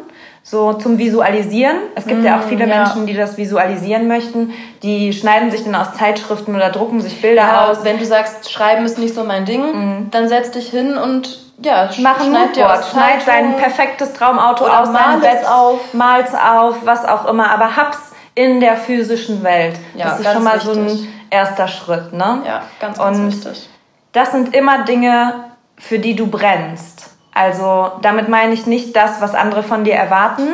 [0.41, 1.77] so zum Visualisieren.
[1.95, 2.77] Es gibt mm, ja auch viele ja.
[2.77, 4.53] Menschen, die das visualisieren möchten.
[4.83, 7.83] Die schneiden sich dann aus Zeitschriften oder drucken sich Bilder ja, aus.
[7.83, 10.11] Wenn du sagst, Schreiben ist nicht so mein Ding, mm.
[10.11, 15.19] dann setz dich hin und ja, mach ein Moodboard, schneid dein perfektes Traumauto aus, dein
[15.19, 19.75] Bett auf, mal's auf, was auch immer, aber hab's in der physischen Welt.
[19.93, 20.73] Ja, das ist schon mal wichtig.
[20.73, 22.43] so ein erster Schritt, ne?
[22.45, 23.69] Ja, ganz, ganz Und wichtig.
[24.13, 25.48] Das sind immer Dinge,
[25.79, 27.09] für die du brennst.
[27.33, 30.47] Also damit meine ich nicht das, was andere von dir erwarten,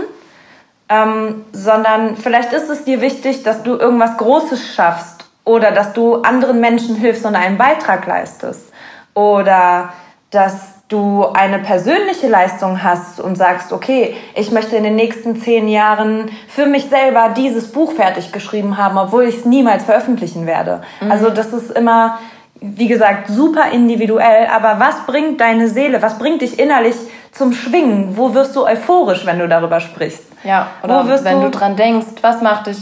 [0.88, 6.22] ähm, sondern vielleicht ist es dir wichtig, dass du irgendwas Großes schaffst oder dass du
[6.22, 8.72] anderen Menschen hilfst und einen Beitrag leistest
[9.16, 9.90] oder
[10.30, 15.68] dass du eine persönliche Leistung hast und sagst, okay, ich möchte in den nächsten zehn
[15.68, 20.84] Jahren für mich selber dieses Buch fertig geschrieben haben, obwohl ich es niemals veröffentlichen werde.
[21.02, 21.12] Mhm.
[21.12, 22.20] Also das ist immer
[22.62, 26.95] wie gesagt, super individuell, aber was bringt deine Seele, was bringt dich innerlich
[27.32, 28.18] zum Schwingen?
[28.18, 30.24] Wo wirst du euphorisch, wenn du darüber sprichst?
[30.43, 32.78] Ja, oder wenn du, du dran denkst, was macht dich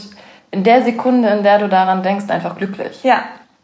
[0.52, 3.04] in der Sekunde, in der du daran denkst, einfach glücklich?
[3.04, 3.24] Ja,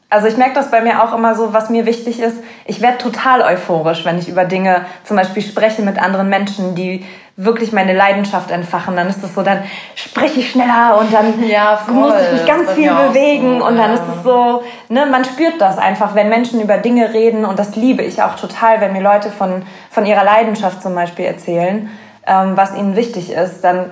[0.10, 2.38] also ich merke das bei mir auch immer so, was mir wichtig ist.
[2.66, 7.06] Ich werde total euphorisch, wenn ich über Dinge zum Beispiel spreche mit anderen Menschen, die
[7.36, 8.96] wirklich meine Leidenschaft entfachen.
[8.96, 9.64] Dann ist das so, dann
[9.96, 13.92] spreche ich schneller und dann ja, muss ich mich ganz viel bewegen so, und dann
[13.92, 13.96] ja.
[13.96, 17.76] ist es so, ne, man spürt das einfach, wenn Menschen über Dinge reden und das
[17.76, 21.90] liebe ich auch total, wenn mir Leute von, von ihrer Leidenschaft zum Beispiel erzählen,
[22.26, 23.92] ähm, was ihnen wichtig ist, dann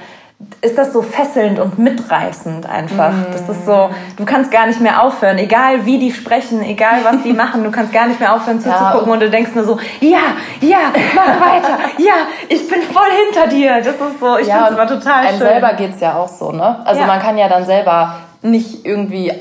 [0.61, 3.11] ist das so fesselnd und mitreißend einfach.
[3.11, 3.31] Mm.
[3.31, 7.23] Das ist so, du kannst gar nicht mehr aufhören, egal wie die sprechen, egal was
[7.23, 9.13] die machen, du kannst gar nicht mehr aufhören zuzugucken ja.
[9.13, 10.19] und du denkst nur so, ja,
[10.61, 10.77] ja,
[11.15, 12.13] mach weiter, ja,
[12.49, 13.77] ich bin voll hinter dir.
[13.77, 15.29] Das ist so, ich ja, finde es immer total schön.
[15.29, 16.85] Einem selber geht's ja auch so, ne?
[16.85, 17.07] Also ja.
[17.07, 19.33] man kann ja dann selber nicht irgendwie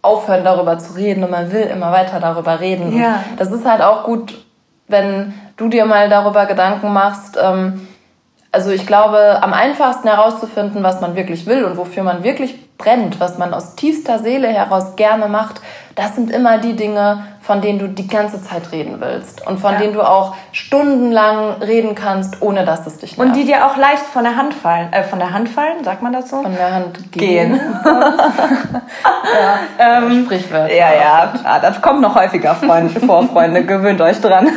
[0.00, 2.98] aufhören, darüber zu reden und man will immer weiter darüber reden.
[2.98, 3.22] Ja.
[3.36, 4.34] Das ist halt auch gut,
[4.86, 7.86] wenn du dir mal darüber Gedanken machst, ähm,
[8.50, 13.20] also ich glaube, am einfachsten herauszufinden, was man wirklich will und wofür man wirklich brennt,
[13.20, 15.60] was man aus tiefster Seele heraus gerne macht,
[15.98, 19.72] das sind immer die Dinge, von denen du die ganze Zeit reden willst und von
[19.72, 19.80] ja.
[19.80, 23.30] denen du auch stundenlang reden kannst, ohne dass es dich nervt.
[23.30, 24.92] Und die dir auch leicht von der Hand fallen.
[24.92, 26.40] Äh, von der Hand fallen, sagt man so?
[26.40, 27.54] Von der Hand gehen.
[27.54, 27.60] gehen.
[29.40, 30.72] ja, ähm, Sprichwörter.
[30.72, 34.46] Ja, ja, ja, das kommt noch häufiger Freunde, vor, Freunde, gewöhnt euch dran.
[34.46, 34.52] Ja.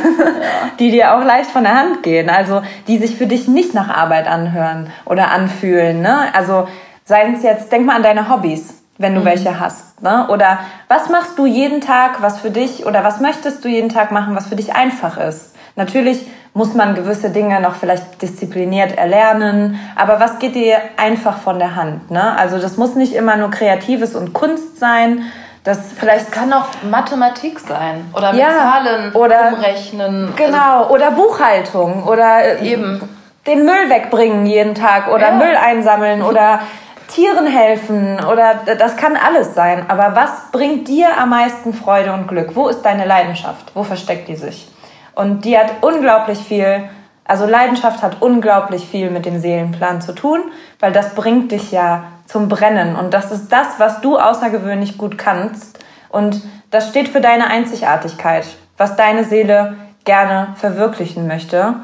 [0.78, 3.88] Die dir auch leicht von der Hand gehen, also die sich für dich nicht nach
[3.88, 6.02] Arbeit anhören oder anfühlen.
[6.02, 6.26] Ne?
[6.34, 6.68] Also
[7.04, 9.24] seien es jetzt, denk mal an deine Hobbys wenn du mhm.
[9.24, 10.02] welche hast.
[10.02, 10.26] Ne?
[10.28, 14.12] Oder was machst du jeden Tag, was für dich, oder was möchtest du jeden Tag
[14.12, 15.54] machen, was für dich einfach ist?
[15.76, 21.58] Natürlich muss man gewisse Dinge noch vielleicht diszipliniert erlernen, aber was geht dir einfach von
[21.58, 22.10] der Hand?
[22.10, 22.36] Ne?
[22.36, 25.22] Also das muss nicht immer nur Kreatives und Kunst sein.
[25.64, 30.32] Das vielleicht das kann auch Mathematik sein oder ja, Zahlen oder umrechnen.
[30.36, 33.00] Genau, oder Buchhaltung oder äh, eben
[33.46, 35.34] den Müll wegbringen jeden Tag oder ja.
[35.34, 36.60] Müll einsammeln oder
[37.12, 39.84] Tieren helfen oder das kann alles sein.
[39.88, 42.56] Aber was bringt dir am meisten Freude und Glück?
[42.56, 43.72] Wo ist deine Leidenschaft?
[43.74, 44.68] Wo versteckt die sich?
[45.14, 46.88] Und die hat unglaublich viel,
[47.24, 50.40] also Leidenschaft hat unglaublich viel mit dem Seelenplan zu tun,
[50.80, 52.96] weil das bringt dich ja zum Brennen.
[52.96, 55.78] Und das ist das, was du außergewöhnlich gut kannst.
[56.08, 56.40] Und
[56.70, 58.46] das steht für deine Einzigartigkeit,
[58.78, 61.74] was deine Seele gerne verwirklichen möchte.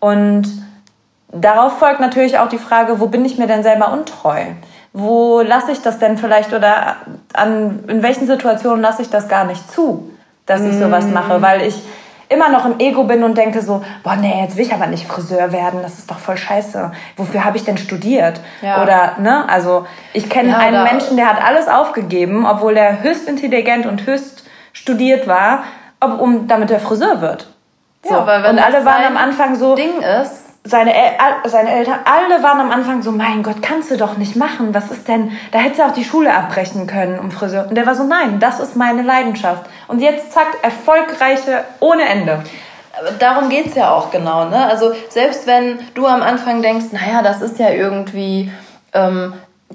[0.00, 0.44] Und
[1.30, 4.42] darauf folgt natürlich auch die Frage, wo bin ich mir denn selber untreu?
[4.92, 6.96] Wo lasse ich das denn vielleicht oder
[7.32, 10.10] an, in welchen Situationen lasse ich das gar nicht zu,
[10.44, 11.12] dass ich sowas mm.
[11.12, 11.40] mache?
[11.40, 11.82] Weil ich
[12.32, 15.06] immer noch im Ego bin und denke so, boah, nee, jetzt will ich aber nicht
[15.06, 16.92] Friseur werden, das ist doch voll scheiße.
[17.16, 18.40] Wofür habe ich denn studiert?
[18.62, 18.82] Ja.
[18.82, 23.28] Oder, ne, also ich kenne ja, einen Menschen, der hat alles aufgegeben, obwohl er höchst
[23.28, 25.64] intelligent und höchst studiert war,
[26.00, 27.48] ob, um, damit er Friseur wird.
[28.02, 28.14] So.
[28.14, 29.74] Ja, weil wenn und alle waren am Anfang so.
[29.76, 31.12] Ding ist, seine, El
[31.46, 34.74] seine Eltern, alle waren am Anfang so, mein Gott, kannst du doch nicht machen.
[34.74, 37.66] Was ist denn, da hättest du auch die Schule abbrechen können um Friseur.
[37.68, 39.64] Und der war so, nein, das ist meine Leidenschaft.
[39.88, 42.42] Und jetzt zack, erfolgreiche ohne Ende.
[43.18, 44.48] Darum geht's ja auch genau.
[44.48, 44.66] Ne?
[44.66, 48.52] Also selbst wenn du am Anfang denkst, naja, das ist ja irgendwie
[48.92, 49.32] ähm,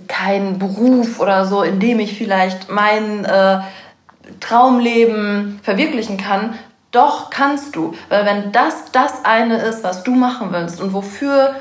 [0.07, 3.59] kein Beruf oder so, in dem ich vielleicht mein äh,
[4.39, 6.53] Traumleben verwirklichen kann,
[6.91, 11.55] doch kannst du, weil wenn das das eine ist, was du machen willst und wofür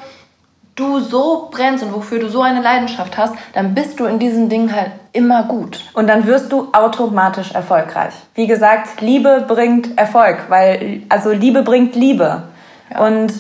[0.76, 4.48] du so brennst und wofür du so eine Leidenschaft hast, dann bist du in diesen
[4.48, 5.80] Dingen halt immer gut.
[5.94, 8.12] Und dann wirst du automatisch erfolgreich.
[8.34, 12.42] Wie gesagt, Liebe bringt Erfolg, weil also Liebe bringt Liebe.
[12.90, 13.06] Ja.
[13.06, 13.32] Und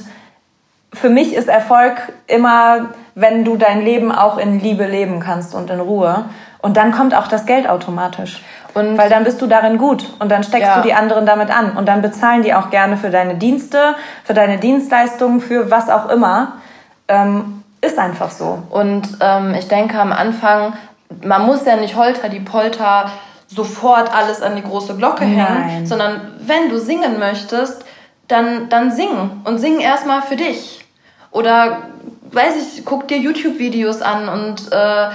[0.94, 5.68] für mich ist Erfolg immer, wenn du dein Leben auch in Liebe leben kannst und
[5.68, 6.24] in Ruhe.
[6.62, 8.42] Und dann kommt auch das Geld automatisch.
[8.76, 10.76] Und Weil dann bist du darin gut und dann steckst ja.
[10.76, 14.34] du die anderen damit an und dann bezahlen die auch gerne für deine Dienste, für
[14.34, 16.58] deine Dienstleistungen, für was auch immer.
[17.08, 18.64] Ähm, ist einfach so.
[18.68, 20.74] Und ähm, ich denke am Anfang,
[21.22, 23.10] man muss ja nicht holter die Polter
[23.46, 25.86] sofort alles an die große Glocke hängen, Nein.
[25.86, 27.82] sondern wenn du singen möchtest,
[28.28, 30.84] dann, dann sing und sing erstmal für dich.
[31.30, 31.78] Oder
[32.30, 35.08] weiß ich, guck dir YouTube-Videos an und äh,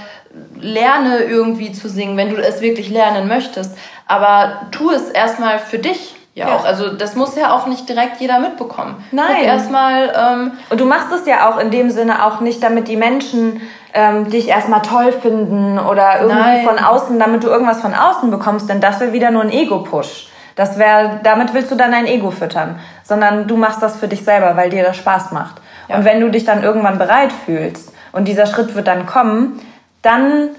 [0.61, 3.77] lerne irgendwie zu singen, wenn du es wirklich lernen möchtest.
[4.07, 6.15] Aber tu es erstmal für dich.
[6.33, 6.65] Ja, ja, auch.
[6.65, 9.03] Also das muss ja auch nicht direkt jeder mitbekommen.
[9.11, 9.43] Nein.
[9.43, 10.13] erstmal.
[10.15, 13.61] Ähm, und du machst es ja auch in dem Sinne auch nicht, damit die Menschen
[13.93, 16.65] ähm, dich erstmal toll finden oder irgendwie Nein.
[16.65, 20.29] von außen, damit du irgendwas von außen bekommst, denn das wäre wieder nur ein Ego-Push.
[20.55, 24.23] Das wäre, damit willst du dann dein Ego füttern, sondern du machst das für dich
[24.23, 25.55] selber, weil dir das Spaß macht.
[25.87, 25.97] Ja.
[25.97, 29.59] Und wenn du dich dann irgendwann bereit fühlst und dieser Schritt wird dann kommen,
[30.01, 30.49] dann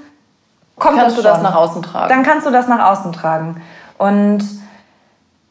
[0.76, 2.08] kommt kannst das du das nach außen tragen.
[2.08, 3.62] Dann kannst du das nach außen tragen.
[3.98, 4.42] Und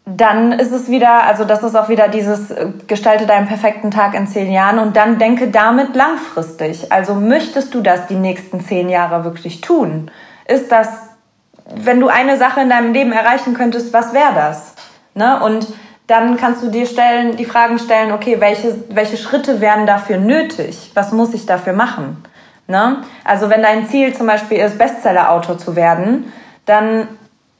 [0.05, 4.15] dann ist es wieder, also das ist auch wieder dieses, äh, gestalte deinen perfekten Tag
[4.15, 6.91] in zehn Jahren und dann denke damit langfristig.
[6.91, 10.09] Also möchtest du das die nächsten zehn Jahre wirklich tun?
[10.47, 10.89] Ist das,
[11.75, 14.73] wenn du eine Sache in deinem Leben erreichen könntest, was wäre das?
[15.13, 15.41] Ne?
[15.43, 15.67] Und
[16.07, 20.91] dann kannst du dir stellen, die Fragen stellen, okay, welche, welche Schritte wären dafür nötig?
[20.93, 22.23] Was muss ich dafür machen?
[22.71, 22.97] Ne?
[23.23, 26.33] Also wenn dein Ziel zum Beispiel ist, Bestseller-Autor zu werden,
[26.65, 27.07] dann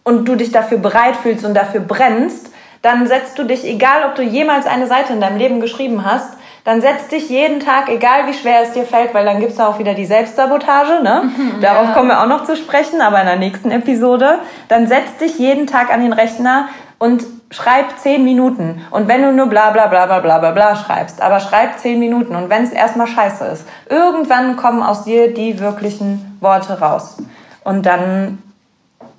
[0.04, 2.52] und du dich dafür bereit fühlst und dafür brennst,
[2.82, 6.34] dann setzt du dich, egal ob du jemals eine Seite in deinem Leben geschrieben hast,
[6.64, 9.68] dann setz dich jeden Tag, egal wie schwer es dir fällt, weil dann gibt's da
[9.68, 11.24] auch wieder die Selbstsabotage, ne?
[11.38, 11.94] Mhm, Darauf ja.
[11.94, 14.40] kommen wir auch noch zu sprechen, aber in der nächsten Episode.
[14.68, 16.68] Dann setz dich jeden Tag an den Rechner
[17.02, 18.80] und schreib zehn Minuten.
[18.92, 21.98] Und wenn du nur bla bla bla bla bla bla bla schreibst, aber schreib zehn
[21.98, 22.36] Minuten.
[22.36, 27.18] Und wenn es erstmal scheiße ist, irgendwann kommen aus dir die wirklichen Worte raus.
[27.64, 28.44] Und dann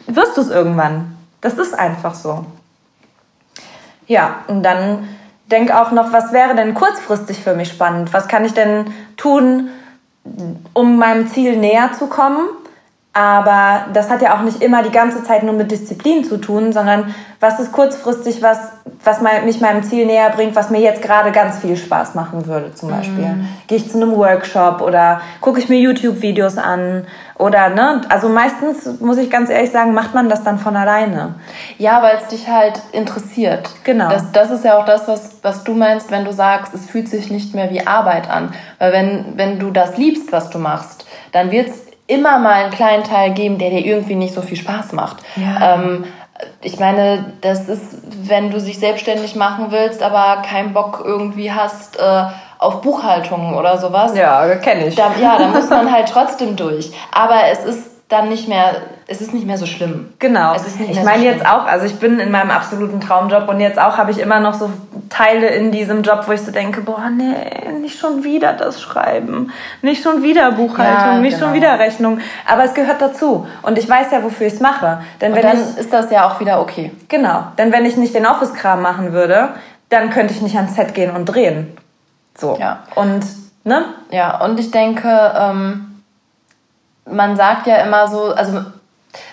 [0.06, 1.16] wirst du es irgendwann.
[1.40, 2.46] Das ist einfach so.
[4.06, 5.08] Ja, und dann
[5.50, 8.12] denk auch noch, was wäre denn kurzfristig für mich spannend?
[8.12, 9.70] Was kann ich denn tun,
[10.72, 12.48] um meinem Ziel näher zu kommen?
[13.14, 16.72] Aber das hat ja auch nicht immer die ganze Zeit nur mit Disziplin zu tun,
[16.72, 18.58] sondern was ist kurzfristig was,
[19.04, 22.72] was mich meinem Ziel näher bringt, was mir jetzt gerade ganz viel Spaß machen würde,
[22.72, 23.24] zum Beispiel.
[23.24, 23.48] Mm.
[23.66, 27.04] Gehe ich zu einem Workshop oder gucke ich mir YouTube-Videos an
[27.36, 31.34] oder, ne, also meistens, muss ich ganz ehrlich sagen, macht man das dann von alleine.
[31.76, 33.68] Ja, weil es dich halt interessiert.
[33.84, 34.08] Genau.
[34.08, 37.08] Das, das ist ja auch das, was, was du meinst, wenn du sagst, es fühlt
[37.08, 38.54] sich nicht mehr wie Arbeit an.
[38.78, 42.72] Weil wenn, wenn du das liebst, was du machst, dann wird es immer mal einen
[42.72, 45.16] kleinen Teil geben, der dir irgendwie nicht so viel Spaß macht.
[45.36, 45.74] Ja.
[45.74, 46.04] Ähm,
[46.60, 47.96] ich meine, das ist,
[48.28, 52.24] wenn du sich selbstständig machen willst, aber keinen Bock irgendwie hast äh,
[52.58, 54.16] auf Buchhaltung oder sowas.
[54.16, 54.94] Ja, kenne ich.
[54.94, 56.92] Da, ja, da muss man halt trotzdem durch.
[57.12, 58.76] Aber es ist dann nicht mehr,
[59.06, 60.12] es ist nicht mehr so schlimm.
[60.18, 60.54] Genau.
[60.54, 63.98] ich meine so jetzt auch, also ich bin in meinem absoluten Traumjob und jetzt auch
[63.98, 64.70] habe ich immer noch so
[65.08, 67.34] Teile in diesem Job, wo ich so denke, boah, nee,
[67.80, 71.46] nicht schon wieder das Schreiben, nicht schon wieder Buchhaltung, ja, nicht genau.
[71.46, 72.20] schon wieder Rechnung.
[72.46, 75.02] Aber es gehört dazu und ich weiß ja, wofür ich es mache.
[75.20, 76.92] Denn und wenn dann ich, ist das ja auch wieder okay.
[77.08, 79.50] Genau, denn wenn ich nicht den Office-Kram machen würde,
[79.88, 81.76] dann könnte ich nicht ans Set gehen und drehen.
[82.36, 82.56] So.
[82.58, 82.84] Ja.
[82.94, 83.24] Und,
[83.64, 83.84] ne?
[84.10, 85.88] Ja, und ich denke, ähm
[87.10, 88.64] man sagt ja immer so, also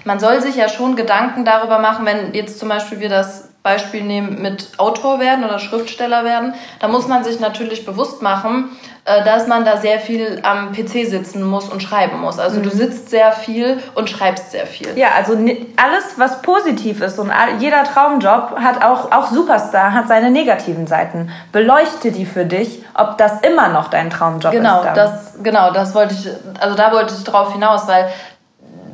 [0.04, 4.04] man soll sich ja schon Gedanken darüber machen, wenn jetzt zum Beispiel wir das Beispiel
[4.04, 8.70] nehmen mit Autor werden oder Schriftsteller werden, da muss man sich natürlich bewusst machen,
[9.04, 12.40] äh, dass man da sehr viel am PC sitzen muss und schreiben muss.
[12.40, 12.64] Also mhm.
[12.64, 14.98] du sitzt sehr viel und schreibst sehr viel.
[14.98, 20.32] Ja, also alles, was positiv ist und jeder Traumjob hat auch, auch Superstar hat seine
[20.32, 21.30] negativen Seiten.
[21.52, 24.84] Beleuchte die für dich, ob das immer noch dein Traumjob genau, ist.
[24.84, 26.30] Genau, das, genau, das wollte ich,
[26.62, 28.10] also da wollte ich drauf hinaus, weil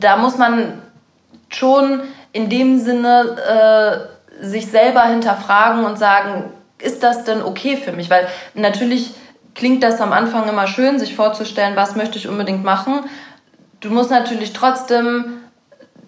[0.06, 0.82] da muss man
[1.50, 2.02] schon
[2.32, 4.08] in dem Sinne,
[4.40, 8.10] äh, sich selber hinterfragen und sagen, ist das denn okay für mich?
[8.10, 9.14] Weil natürlich
[9.54, 13.00] klingt das am Anfang immer schön, sich vorzustellen, was möchte ich unbedingt machen.
[13.80, 15.38] Du musst natürlich trotzdem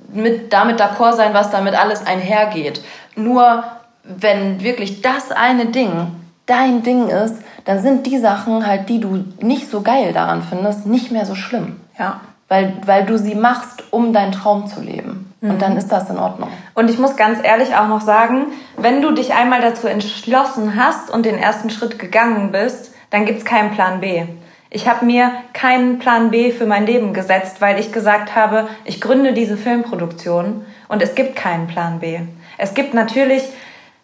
[0.09, 2.81] mit, damit d'accord sein, was damit alles einhergeht.
[3.15, 3.63] Nur
[4.03, 6.07] wenn wirklich das eine Ding
[6.45, 10.85] dein Ding ist, dann sind die Sachen halt, die du nicht so geil daran findest,
[10.85, 11.81] nicht mehr so schlimm.
[11.97, 12.21] Ja.
[12.47, 15.33] Weil, weil du sie machst, um deinen Traum zu leben.
[15.41, 15.59] Und mhm.
[15.59, 16.49] dann ist das in Ordnung.
[16.73, 21.09] Und ich muss ganz ehrlich auch noch sagen, wenn du dich einmal dazu entschlossen hast
[21.11, 24.25] und den ersten Schritt gegangen bist, dann gibt's keinen Plan B.
[24.69, 28.99] Ich habe mir keinen Plan B für mein Leben gesetzt, weil ich gesagt habe, ich
[28.99, 32.19] gründe diese Filmproduktion und es gibt keinen Plan B.
[32.57, 33.43] Es gibt natürlich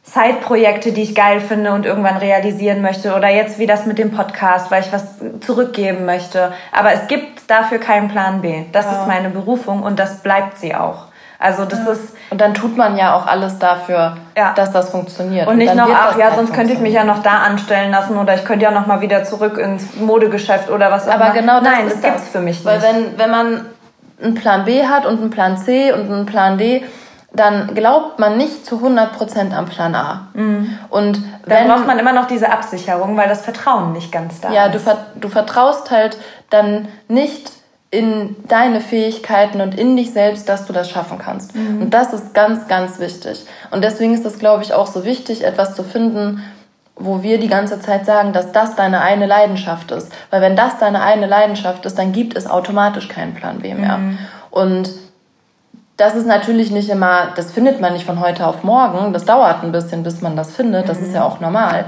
[0.04, 4.12] Side-Projekte, die ich geil finde und irgendwann realisieren möchte oder jetzt wie das mit dem
[4.12, 5.04] Podcast, weil ich was
[5.39, 6.51] zurückgeben möchte.
[6.74, 8.66] Aber es gibt dafür keinen Plan B.
[8.74, 8.91] Das ja.
[9.01, 11.06] ist meine Berufung und das bleibt sie auch.
[11.39, 11.91] Also das ja.
[11.91, 14.54] ist und dann tut man ja auch alles dafür, ja.
[14.56, 15.47] dass das funktioniert.
[15.47, 18.18] Und nicht und noch, ach ja, sonst könnte ich mich ja noch da anstellen lassen
[18.18, 21.26] oder ich könnte ja noch mal wieder zurück ins Modegeschäft oder was auch immer.
[21.26, 22.66] Aber genau das Nein, das gibt's für mich nicht.
[22.66, 23.66] Weil wenn wenn man
[24.22, 26.84] einen Plan B hat und einen Plan C und einen Plan D,
[27.34, 30.27] dann glaubt man nicht zu 100% am Plan A.
[30.34, 30.77] Mhm.
[30.89, 34.67] Und dann braucht man immer noch diese Absicherung, weil das Vertrauen nicht ganz da ja,
[34.67, 34.86] ist.
[34.86, 36.17] Ja, du, du vertraust halt
[36.51, 37.51] dann nicht
[37.89, 41.55] in deine Fähigkeiten und in dich selbst, dass du das schaffen kannst.
[41.55, 41.81] Mhm.
[41.81, 43.45] Und das ist ganz, ganz wichtig.
[43.71, 46.43] Und deswegen ist es, glaube ich, auch so wichtig, etwas zu finden,
[46.95, 50.11] wo wir die ganze Zeit sagen, dass das deine eine Leidenschaft ist.
[50.29, 53.97] Weil wenn das deine eine Leidenschaft ist, dann gibt es automatisch keinen Plan B mehr.
[53.97, 54.17] Mhm.
[54.51, 54.89] Und
[55.97, 59.13] das ist natürlich nicht immer, das findet man nicht von heute auf morgen.
[59.13, 60.89] Das dauert ein bisschen, bis man das findet.
[60.89, 61.05] Das mhm.
[61.05, 61.85] ist ja auch normal.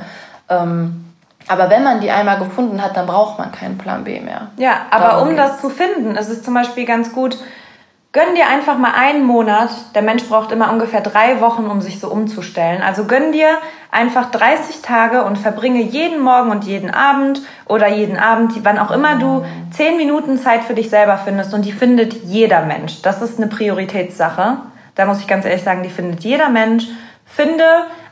[0.49, 1.05] Ähm,
[1.47, 4.47] aber wenn man die einmal gefunden hat, dann braucht man keinen Plan B mehr.
[4.57, 5.51] Ja, aber Darum um geht's.
[5.51, 7.37] das zu finden, ist es zum Beispiel ganz gut,
[8.16, 9.72] Gönn dir einfach mal einen Monat.
[9.93, 12.82] Der Mensch braucht immer ungefähr drei Wochen, um sich so umzustellen.
[12.82, 13.57] Also gönn dir
[13.91, 18.91] einfach 30 Tage und verbringe jeden Morgen und jeden Abend oder jeden Abend, wann auch
[18.91, 21.53] immer du zehn Minuten Zeit für dich selber findest.
[21.53, 23.01] Und die findet jeder Mensch.
[23.01, 24.59] Das ist eine Prioritätssache.
[24.95, 26.86] Da muss ich ganz ehrlich sagen, die findet jeder Mensch.
[27.26, 27.66] Finde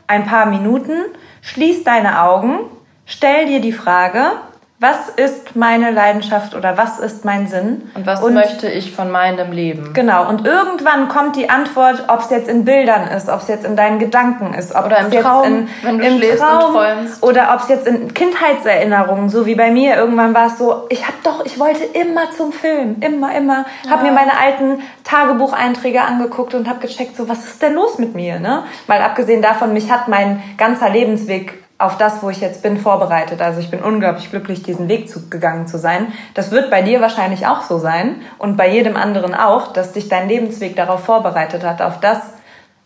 [0.06, 1.00] ein paar Minuten,
[1.40, 2.58] schließ deine Augen,
[3.06, 4.32] stell dir die Frage,
[4.80, 7.90] was ist meine Leidenschaft oder was ist mein Sinn?
[7.94, 9.92] Und was und, möchte ich von meinem Leben?
[9.94, 13.64] Genau, und irgendwann kommt die Antwort, ob es jetzt in Bildern ist, ob es jetzt
[13.64, 16.76] in deinen Gedanken ist, ob oder im Traum, in, wenn du im Traum.
[17.20, 21.06] Oder ob es jetzt in Kindheitserinnerungen, so wie bei mir, irgendwann war es so, ich
[21.06, 23.90] habe doch, ich wollte immer zum Film, immer, immer, ja.
[23.90, 28.14] habe mir meine alten Tagebucheinträge angeguckt und habe gecheckt, so was ist denn los mit
[28.14, 28.40] mir?
[28.40, 28.64] Ne?
[28.88, 33.40] Weil abgesehen davon, mich hat mein ganzer Lebensweg auf das, wo ich jetzt bin, vorbereitet.
[33.40, 36.12] Also ich bin unglaublich glücklich, diesen Weg zu, gegangen zu sein.
[36.34, 40.08] Das wird bei dir wahrscheinlich auch so sein und bei jedem anderen auch, dass dich
[40.08, 42.18] dein Lebensweg darauf vorbereitet hat, auf das,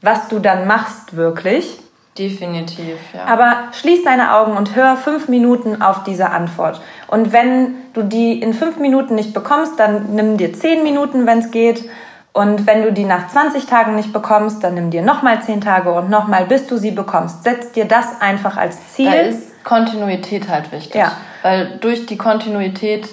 [0.00, 1.80] was du dann machst wirklich.
[2.18, 3.24] Definitiv, ja.
[3.26, 6.80] Aber schließ deine Augen und hör fünf Minuten auf diese Antwort.
[7.06, 11.38] Und wenn du die in fünf Minuten nicht bekommst, dann nimm dir zehn Minuten, wenn
[11.38, 11.88] es geht
[12.32, 15.90] und wenn du die nach 20 Tagen nicht bekommst, dann nimm dir nochmal 10 Tage
[15.92, 17.42] und nochmal, bis du sie bekommst.
[17.42, 19.10] Setz dir das einfach als Ziel.
[19.10, 20.94] Da ist Kontinuität halt wichtig.
[20.94, 21.12] Ja.
[21.42, 23.08] Weil durch die Kontinuität,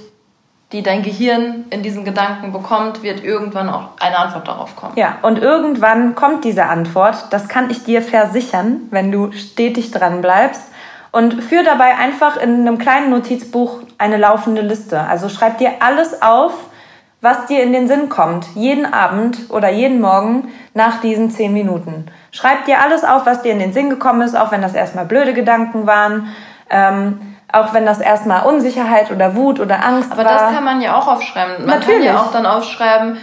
[0.72, 4.93] die dein Gehirn in diesen Gedanken bekommt, wird irgendwann auch eine Antwort darauf kommen.
[4.95, 7.28] Ja, und irgendwann kommt diese Antwort.
[7.32, 10.63] Das kann ich dir versichern, wenn du stetig dran bleibst.
[11.11, 14.99] Und führ dabei einfach in einem kleinen Notizbuch eine laufende Liste.
[14.99, 16.53] Also schreib dir alles auf,
[17.22, 22.05] was dir in den Sinn kommt, jeden Abend oder jeden Morgen nach diesen zehn Minuten.
[22.32, 25.05] Schreib dir alles auf, was dir in den Sinn gekommen ist, auch wenn das erstmal
[25.05, 26.28] blöde Gedanken waren,
[26.70, 30.32] ähm, auch wenn das erstmal Unsicherheit oder Wut oder Angst Aber war.
[30.32, 31.66] Aber das kann man ja auch aufschreiben.
[31.66, 32.05] Man Natürlich.
[32.05, 33.18] kann ja auch dann aufschreiben,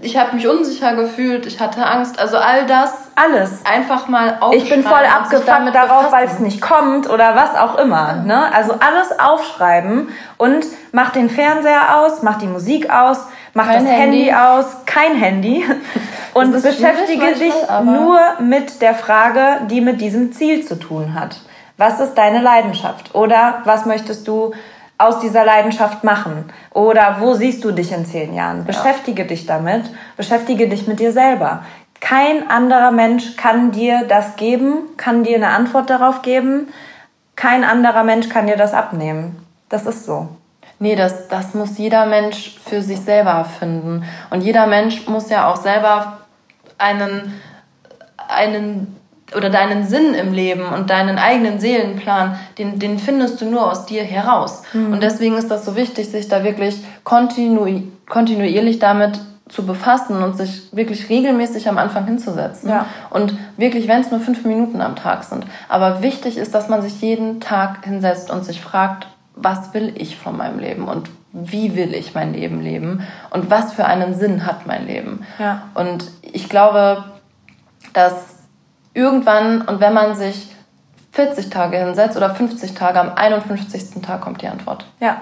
[0.00, 2.92] ich habe mich unsicher gefühlt, ich hatte Angst, also all das.
[3.14, 3.60] Alles.
[3.64, 4.58] Einfach mal aufschreiben.
[4.58, 8.16] Ich bin voll abgefuckt darauf, weil es nicht kommt oder was auch immer.
[8.16, 8.52] Ne?
[8.54, 10.08] Also alles aufschreiben
[10.38, 13.18] und mach den Fernseher aus, mach die Musik aus,
[13.52, 14.24] mach kein das Handy.
[14.24, 14.32] Handy.
[14.32, 15.64] aus, kein Handy
[16.34, 21.36] und beschäftige dich nur mit der Frage, die mit diesem Ziel zu tun hat.
[21.76, 23.14] Was ist deine Leidenschaft?
[23.14, 24.54] Oder was möchtest du
[24.98, 26.50] aus dieser Leidenschaft machen?
[26.72, 28.64] Oder wo siehst du dich in zehn Jahren?
[28.64, 29.28] Beschäftige ja.
[29.28, 29.84] dich damit,
[30.16, 31.64] beschäftige dich mit dir selber.
[32.00, 36.68] Kein anderer Mensch kann dir das geben, kann dir eine Antwort darauf geben.
[37.34, 39.44] Kein anderer Mensch kann dir das abnehmen.
[39.68, 40.28] Das ist so.
[40.78, 44.04] Nee, das, das muss jeder Mensch für sich selber finden.
[44.30, 46.18] Und jeder Mensch muss ja auch selber
[46.78, 47.40] einen,
[48.28, 48.96] einen
[49.34, 53.86] oder deinen Sinn im Leben und deinen eigenen Seelenplan, den, den findest du nur aus
[53.86, 54.62] dir heraus.
[54.72, 54.92] Mhm.
[54.92, 59.18] Und deswegen ist das so wichtig, sich da wirklich kontinu kontinuierlich damit
[59.48, 62.68] zu befassen und sich wirklich regelmäßig am Anfang hinzusetzen.
[62.68, 62.86] Ja.
[63.10, 65.46] Und wirklich, wenn es nur fünf Minuten am Tag sind.
[65.68, 69.06] Aber wichtig ist, dass man sich jeden Tag hinsetzt und sich fragt,
[69.36, 73.72] was will ich von meinem Leben und wie will ich mein Leben leben und was
[73.74, 75.24] für einen Sinn hat mein Leben.
[75.38, 75.62] Ja.
[75.74, 77.04] Und ich glaube,
[77.92, 78.35] dass
[78.96, 80.48] irgendwann und wenn man sich
[81.12, 84.02] 40 Tage hinsetzt oder 50 Tage, am 51.
[84.02, 84.86] Tag kommt die Antwort.
[85.00, 85.18] Ja.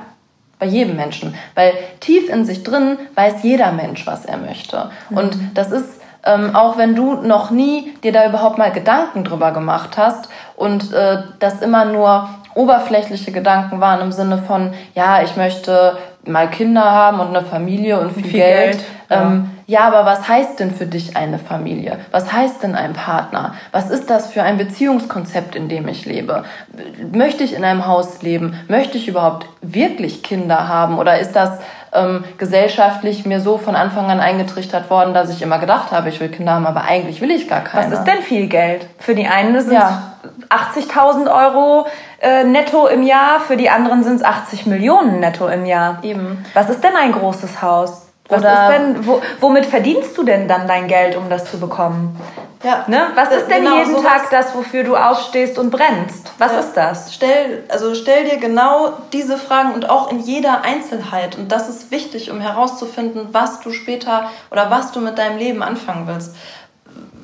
[0.59, 1.35] Bei jedem Menschen.
[1.55, 4.91] Weil tief in sich drin weiß jeder Mensch, was er möchte.
[5.11, 5.17] Mhm.
[5.17, 9.53] Und das ist, ähm, auch wenn du noch nie dir da überhaupt mal Gedanken drüber
[9.53, 15.37] gemacht hast und äh, das immer nur oberflächliche Gedanken waren im Sinne von, ja, ich
[15.37, 18.79] möchte mal Kinder haben und eine Familie und viel, viel Geld.
[18.79, 18.85] Geld.
[19.11, 19.81] Ähm, ja.
[19.81, 21.99] ja, aber was heißt denn für dich eine Familie?
[22.11, 23.55] Was heißt denn ein Partner?
[23.73, 26.45] Was ist das für ein Beziehungskonzept, in dem ich lebe?
[27.13, 28.59] Möchte ich in einem Haus leben?
[28.69, 30.99] Möchte ich überhaupt wirklich Kinder haben?
[30.99, 31.59] Oder ist das
[31.95, 36.21] ähm, gesellschaftlich mir so von Anfang an eingetrichtert worden, dass ich immer gedacht habe, ich
[36.21, 37.91] will Kinder haben, aber eigentlich will ich gar keine.
[37.91, 38.87] Was ist denn viel Geld?
[38.99, 40.15] Für die einen sind ja.
[40.49, 41.87] 80.000 Euro
[42.21, 45.99] äh, netto im Jahr, für die anderen sind es 80 Millionen netto im Jahr.
[46.03, 46.45] Eben.
[46.55, 48.04] Was ist denn ein großes Haus?
[48.35, 51.59] Was Oder ist denn, wo, womit verdienst du denn dann dein Geld, um das zu
[51.59, 52.19] bekommen?
[52.63, 52.85] Ja.
[52.87, 53.09] Ne?
[53.15, 56.33] Was ist denn genau jeden Tag das, wofür du aufstehst und brennst?
[56.39, 56.59] Was ja.
[56.61, 57.15] ist das?
[57.15, 61.37] Stell, also stell dir genau diese Fragen und auch in jeder Einzelheit.
[61.37, 65.63] Und das ist wichtig, um herauszufinden, was du später oder was du mit deinem Leben
[65.63, 66.35] anfangen willst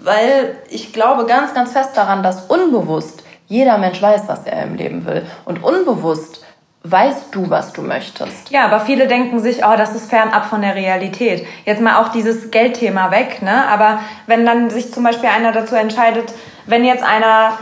[0.02, 4.74] weil ich glaube ganz, ganz fest daran, dass unbewusst jeder Mensch weiß, was er im
[4.76, 5.26] Leben will.
[5.44, 6.44] Und unbewusst
[6.82, 8.50] weißt du, was du möchtest.
[8.50, 11.46] Ja, aber viele denken sich, oh, das ist fernab von der Realität.
[11.66, 13.66] Jetzt mal auch dieses Geldthema weg, ne?
[13.68, 16.32] Aber wenn dann sich zum Beispiel einer dazu entscheidet,
[16.66, 17.58] wenn jetzt einer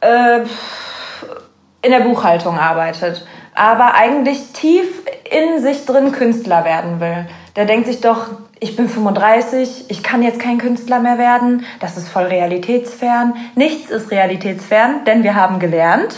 [0.00, 0.40] äh,
[1.82, 7.86] in der Buchhaltung arbeitet, aber eigentlich tief in sich drin Künstler werden will, der denkt
[7.86, 8.28] sich doch,
[8.62, 13.34] ich bin 35, ich kann jetzt kein Künstler mehr werden, das ist voll realitätsfern.
[13.54, 16.16] Nichts ist realitätsfern, denn wir haben gelernt,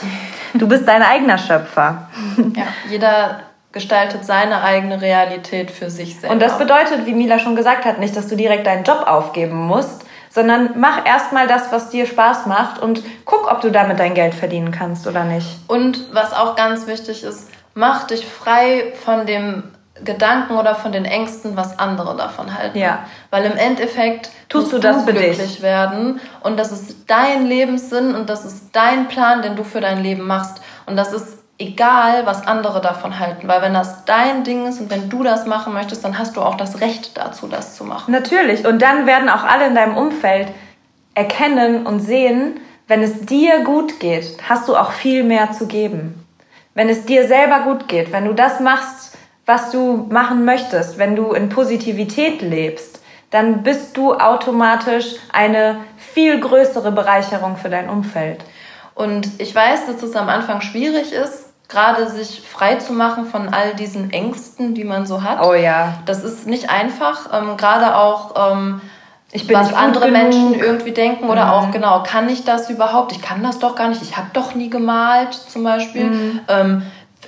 [0.54, 2.08] du bist dein eigener Schöpfer.
[2.54, 3.40] Ja, jeder
[3.72, 6.30] gestaltet seine eigene Realität für sich selbst.
[6.30, 9.66] Und das bedeutet, wie Mila schon gesagt hat, nicht, dass du direkt deinen Job aufgeben
[9.66, 14.14] musst, sondern mach erstmal das, was dir Spaß macht und guck, ob du damit dein
[14.14, 15.46] Geld verdienen kannst oder nicht.
[15.68, 19.64] Und was auch ganz wichtig ist, mach dich frei von dem
[20.04, 22.78] Gedanken oder von den Ängsten, was andere davon halten.
[22.78, 23.00] Ja.
[23.30, 25.62] Weil im Endeffekt tust du das du glücklich dich.
[25.62, 30.02] werden und das ist dein Lebenssinn und das ist dein Plan, den du für dein
[30.02, 34.66] Leben machst und das ist egal, was andere davon halten, weil wenn das dein Ding
[34.66, 37.76] ist und wenn du das machen möchtest, dann hast du auch das Recht dazu, das
[37.76, 38.10] zu machen.
[38.12, 40.48] Natürlich und dann werden auch alle in deinem Umfeld
[41.14, 46.26] erkennen und sehen, wenn es dir gut geht, hast du auch viel mehr zu geben.
[46.74, 49.11] Wenn es dir selber gut geht, wenn du das machst,
[49.46, 56.38] was du machen möchtest, wenn du in Positivität lebst, dann bist du automatisch eine viel
[56.38, 58.44] größere Bereicherung für dein Umfeld.
[58.94, 63.48] Und ich weiß, dass es am Anfang schwierig ist, gerade sich frei zu machen von
[63.48, 65.42] all diesen Ängsten, die man so hat.
[65.42, 65.94] Oh ja.
[66.04, 68.82] Das ist nicht einfach, ähm, gerade auch ähm,
[69.34, 70.22] ich bin was andere genug.
[70.22, 71.50] Menschen irgendwie denken oder mhm.
[71.50, 73.12] auch genau, kann ich das überhaupt?
[73.12, 74.02] Ich kann das doch gar nicht.
[74.02, 76.04] Ich habe doch nie gemalt zum Beispiel.
[76.04, 76.40] Mhm.
[76.48, 76.82] Ähm,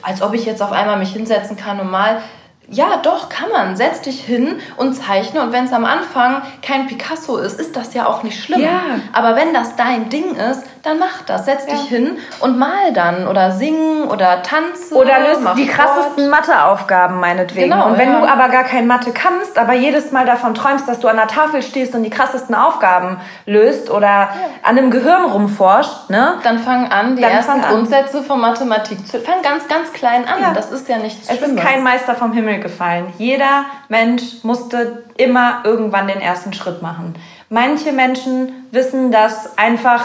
[0.05, 2.21] als ob ich jetzt auf einmal mich hinsetzen kann und mal
[2.69, 3.77] ja, doch, kann man.
[3.77, 5.43] Setz dich hin und zeichne.
[5.43, 8.63] Und wenn es am Anfang kein Picasso ist, ist das ja auch nicht schlimm.
[8.63, 8.81] Ja.
[9.13, 11.47] Aber wenn das dein Ding ist, dann mach das.
[11.47, 11.73] Setz ja.
[11.73, 13.27] dich hin und mal dann.
[13.27, 14.97] Oder singen oder tanzen.
[14.97, 15.79] Oder löse die Sport.
[15.79, 17.71] krassesten Matheaufgaben meinetwegen.
[17.71, 18.21] Genau, und wenn ja.
[18.21, 21.27] du aber gar kein Mathe kannst, aber jedes Mal davon träumst, dass du an der
[21.27, 24.29] Tafel stehst und die krassesten Aufgaben löst oder
[24.63, 26.35] an einem Gehirn rumforscht, ne?
[26.43, 29.21] Dann fang an, die dann ersten Grundsätze von Mathematik zu...
[29.21, 30.55] Fang ganz, ganz klein an.
[30.55, 33.13] Das ist ja nichts Es ist kein Meister vom Himmel gefallen.
[33.17, 37.15] Jeder Mensch musste immer irgendwann den ersten Schritt machen.
[37.49, 40.05] Manche Menschen wissen das einfach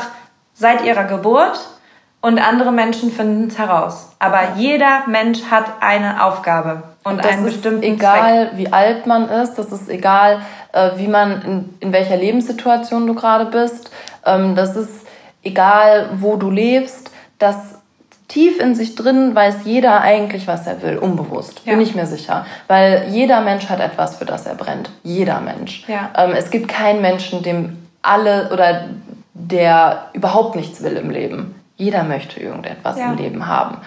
[0.60, 1.60] seit ihrer Geburt
[2.22, 4.10] und andere Menschen finden es heraus.
[4.20, 8.57] Aber jeder Mensch hat eine Aufgabe und, und einen bestimmten egal, Zweck.
[8.57, 10.41] wie alt man ist, das ist egal,
[10.74, 13.89] äh, wie man in, in welcher Lebenssituation du gerade bist.
[14.26, 15.07] Ähm, das ist
[15.43, 17.10] egal, wo du lebst.
[17.38, 17.55] Das
[18.28, 21.72] tief in sich drin weiß jeder eigentlich, was er will, unbewusst, ja.
[21.72, 22.45] bin ich mir sicher.
[22.68, 24.91] Weil jeder Mensch hat etwas, für das er brennt.
[25.03, 25.86] Jeder Mensch.
[25.88, 26.12] Ja.
[26.18, 28.89] Ähm, es gibt keinen Menschen, dem alle oder
[29.39, 31.55] der überhaupt nichts will im Leben.
[31.77, 33.11] Jeder möchte irgendetwas ja.
[33.11, 33.77] im Leben haben.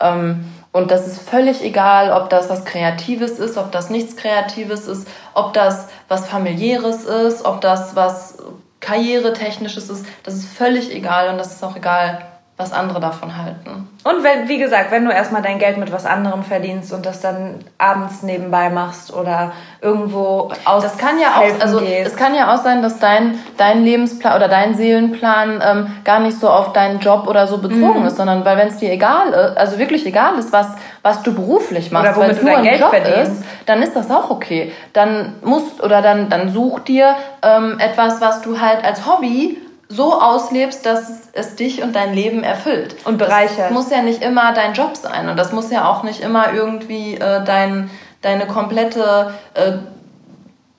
[0.00, 4.86] Ähm, und das ist völlig egal, ob das was Kreatives ist, ob das nichts Kreatives
[4.88, 8.38] ist, ob das was familiäres ist, ob das was
[8.80, 10.06] karrieretechnisches ist.
[10.22, 12.24] Das ist völlig egal und das ist auch egal,
[12.62, 13.88] was andere davon halten.
[14.04, 17.20] Und wenn, wie gesagt, wenn du erstmal dein Geld mit was anderem verdienst und das
[17.20, 22.08] dann abends nebenbei machst oder irgendwo aus das kann ja auch, also gehst.
[22.08, 26.38] es kann ja auch sein, dass dein dein Lebensplan oder dein Seelenplan ähm, gar nicht
[26.40, 28.06] so auf deinen Job oder so bezogen mhm.
[28.06, 30.68] ist, sondern weil wenn es dir egal ist, also wirklich egal ist, was
[31.02, 33.40] was du beruflich machst, weil es nur ein Geld Job verdienst.
[33.40, 34.72] ist, dann ist das auch okay.
[34.92, 39.58] Dann musst oder dann dann such dir ähm, etwas, was du halt als Hobby
[39.92, 42.96] so auslebst, dass es dich und dein Leben erfüllt.
[43.04, 43.66] Und bereichert.
[43.66, 46.52] Das muss ja nicht immer dein Job sein und das muss ja auch nicht immer
[46.52, 47.90] irgendwie äh, dein,
[48.22, 49.72] deine komplette äh,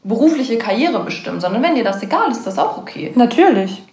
[0.03, 3.11] berufliche Karriere bestimmen, sondern wenn dir das egal ist, ist das auch okay.
[3.15, 3.83] Natürlich.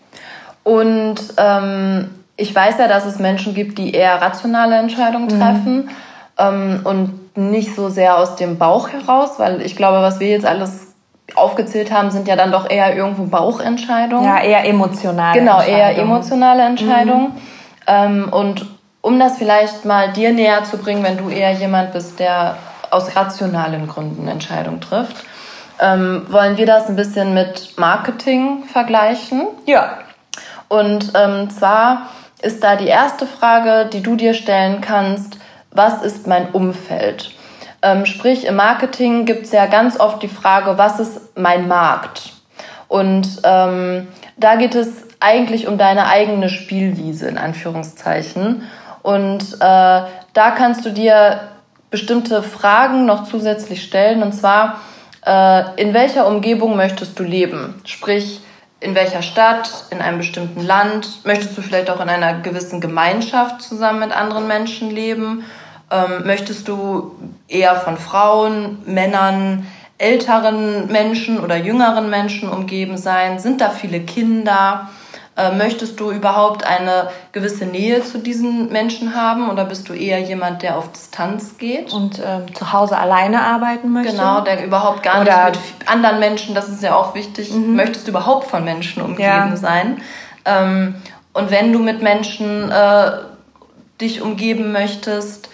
[0.63, 5.41] Und ähm, ich weiß ja, dass es Menschen gibt, die eher rationale Entscheidungen mhm.
[5.41, 5.91] treffen mhm.
[6.39, 10.47] ähm, und nicht so sehr aus dem Bauch heraus, weil ich glaube, was wir jetzt
[10.47, 10.90] alles
[11.37, 14.25] aufgezählt haben, sind ja dann doch eher irgendwo Bauchentscheidungen.
[14.25, 17.29] Ja, eher emotionale Genau, eher emotionale Entscheidungen.
[17.29, 17.41] Mhm.
[17.87, 18.67] Ähm, und
[19.01, 22.57] um das vielleicht mal dir näher zu bringen, wenn du eher jemand bist, der
[22.91, 25.25] aus rationalen Gründen Entscheidungen trifft,
[25.81, 29.47] ähm, wollen wir das ein bisschen mit Marketing vergleichen.
[29.67, 29.99] Ja.
[30.69, 32.09] Und ähm, zwar
[32.43, 35.39] ist da die erste Frage, die du dir stellen kannst,
[35.71, 37.33] was ist mein Umfeld?
[37.83, 42.33] Ähm, sprich, im Marketing gibt es ja ganz oft die Frage, was ist mein Markt?
[42.89, 48.63] Und ähm, da geht es eigentlich um deine eigene Spielwiese, in Anführungszeichen.
[49.03, 51.41] Und äh, da kannst du dir
[51.91, 54.23] bestimmte Fragen noch zusätzlich stellen.
[54.23, 54.81] Und zwar,
[55.25, 57.81] äh, in welcher Umgebung möchtest du leben?
[57.85, 58.41] Sprich,
[58.81, 61.25] in welcher Stadt, in einem bestimmten Land?
[61.25, 65.45] Möchtest du vielleicht auch in einer gewissen Gemeinschaft zusammen mit anderen Menschen leben?
[65.91, 67.17] Ähm, möchtest du
[67.49, 69.67] eher von Frauen, Männern,
[69.99, 73.39] älteren Menschen oder jüngeren Menschen umgeben sein?
[73.39, 74.89] Sind da viele Kinder?
[75.37, 80.19] Äh, möchtest du überhaupt eine gewisse Nähe zu diesen Menschen haben oder bist du eher
[80.21, 81.93] jemand, der auf Distanz geht?
[81.93, 84.13] Und ähm, zu Hause alleine arbeiten möchte?
[84.13, 87.77] Genau, der überhaupt gar oder nicht mit anderen Menschen, das ist ja auch wichtig, mhm.
[87.77, 89.57] möchtest du überhaupt von Menschen umgeben ja.
[89.57, 90.03] sein?
[90.45, 90.97] Ähm,
[91.33, 93.11] und wenn du mit Menschen äh,
[94.01, 95.50] dich umgeben möchtest,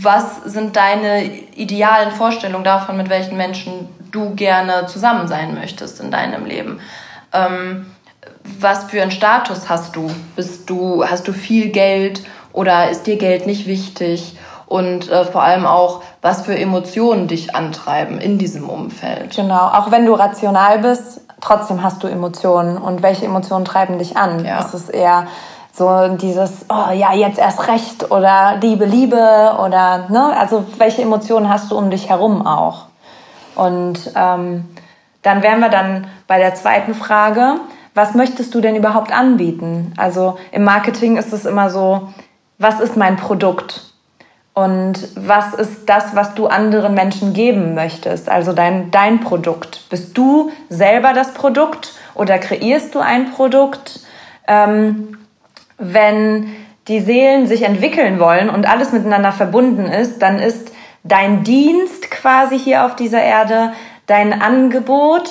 [0.00, 6.10] was sind deine idealen Vorstellungen davon, mit welchen Menschen du gerne zusammen sein möchtest in
[6.10, 6.80] deinem Leben?
[7.32, 7.86] Ähm,
[8.60, 10.10] was für einen Status hast du?
[10.36, 12.22] Bist du, hast du viel Geld
[12.52, 14.36] oder ist dir Geld nicht wichtig?
[14.66, 19.34] Und äh, vor allem auch, was für Emotionen dich antreiben in diesem Umfeld.
[19.34, 22.76] Genau, auch wenn du rational bist, trotzdem hast du Emotionen.
[22.76, 24.44] Und welche Emotionen treiben dich an?
[24.44, 24.60] Ja.
[24.60, 25.26] Ist es eher
[25.78, 30.36] so dieses, oh ja, jetzt erst recht oder Liebe, Liebe oder, ne?
[30.36, 32.86] Also welche Emotionen hast du um dich herum auch?
[33.54, 34.64] Und ähm,
[35.22, 37.56] dann wären wir dann bei der zweiten Frage,
[37.94, 39.92] was möchtest du denn überhaupt anbieten?
[39.96, 42.08] Also im Marketing ist es immer so,
[42.58, 43.92] was ist mein Produkt?
[44.54, 48.28] Und was ist das, was du anderen Menschen geben möchtest?
[48.28, 49.88] Also dein, dein Produkt.
[49.88, 54.00] Bist du selber das Produkt oder kreierst du ein Produkt?
[54.48, 55.16] Ähm,
[55.78, 56.48] wenn
[56.88, 60.72] die Seelen sich entwickeln wollen und alles miteinander verbunden ist, dann ist
[61.04, 63.72] dein Dienst quasi hier auf dieser Erde,
[64.06, 65.30] dein Angebot,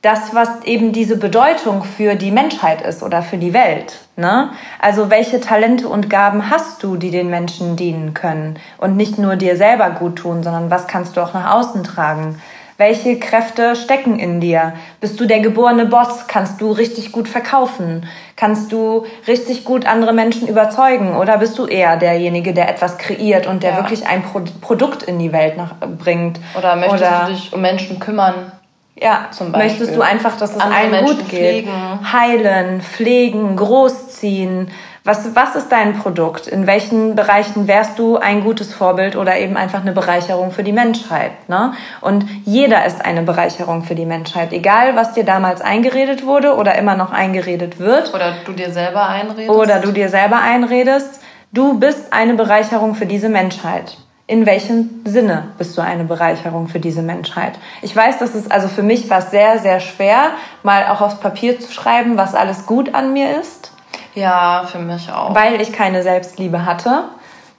[0.00, 4.00] das, was eben diese Bedeutung für die Menschheit ist oder für die Welt.
[4.16, 4.50] Ne?
[4.80, 9.36] Also welche Talente und Gaben hast du, die den Menschen dienen können und nicht nur
[9.36, 12.40] dir selber gut tun, sondern was kannst du auch nach außen tragen?
[12.82, 14.72] Welche Kräfte stecken in dir?
[15.00, 16.26] Bist du der geborene Boss?
[16.26, 18.08] Kannst du richtig gut verkaufen?
[18.34, 21.14] Kannst du richtig gut andere Menschen überzeugen?
[21.14, 23.76] Oder bist du eher derjenige, der etwas kreiert und der ja.
[23.76, 26.40] wirklich ein Pro Produkt in die Welt nach, bringt?
[26.58, 28.50] Oder möchtest Oder du dich um Menschen kümmern?
[28.96, 29.70] Ja, zum Beispiel.
[29.70, 31.38] möchtest du einfach, dass es andere allen Menschen gut geht?
[31.38, 32.12] Pflegen.
[32.12, 34.72] Heilen, pflegen, großziehen
[35.04, 36.46] was, was ist dein Produkt?
[36.46, 40.72] In welchen Bereichen wärst du ein gutes Vorbild oder eben einfach eine Bereicherung für die
[40.72, 41.32] Menschheit?
[41.48, 41.72] Ne?
[42.00, 46.76] Und jeder ist eine Bereicherung für die Menschheit, egal was dir damals eingeredet wurde oder
[46.76, 48.14] immer noch eingeredet wird.
[48.14, 49.50] Oder du dir selber einredest.
[49.50, 51.20] Oder du dir selber einredest.
[51.50, 53.98] Du bist eine Bereicherung für diese Menschheit.
[54.28, 57.58] In welchem Sinne bist du eine Bereicherung für diese Menschheit?
[57.82, 60.30] Ich weiß, dass es also für mich war sehr, sehr schwer,
[60.62, 63.71] mal auch aufs Papier zu schreiben, was alles gut an mir ist
[64.14, 65.34] ja, für mich auch.
[65.34, 67.04] Weil ich keine Selbstliebe hatte,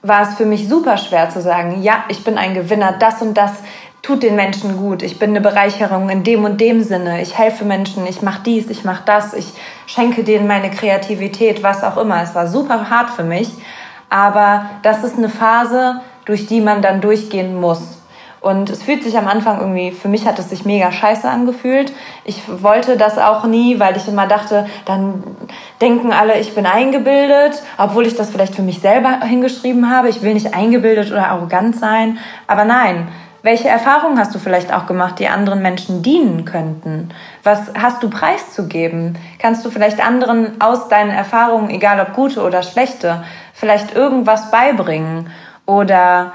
[0.02, 3.34] war es für mich super schwer zu sagen, ja, ich bin ein Gewinner, das und
[3.34, 3.52] das
[4.02, 7.64] tut den Menschen gut, ich bin eine Bereicherung in dem und dem Sinne, ich helfe
[7.64, 9.46] Menschen, ich mache dies, ich mache das, ich
[9.86, 12.22] schenke denen meine Kreativität, was auch immer.
[12.22, 13.50] Es war super hart für mich,
[14.10, 17.98] aber das ist eine Phase, durch die man dann durchgehen muss.
[18.44, 21.94] Und es fühlt sich am Anfang irgendwie, für mich hat es sich mega scheiße angefühlt.
[22.26, 25.24] Ich wollte das auch nie, weil ich immer dachte, dann
[25.80, 30.10] denken alle, ich bin eingebildet, obwohl ich das vielleicht für mich selber hingeschrieben habe.
[30.10, 32.18] Ich will nicht eingebildet oder arrogant sein.
[32.46, 33.08] Aber nein,
[33.40, 37.14] welche Erfahrungen hast du vielleicht auch gemacht, die anderen Menschen dienen könnten?
[37.44, 39.16] Was hast du preiszugeben?
[39.38, 43.24] Kannst du vielleicht anderen aus deinen Erfahrungen, egal ob gute oder schlechte,
[43.54, 45.30] vielleicht irgendwas beibringen?
[45.64, 46.34] Oder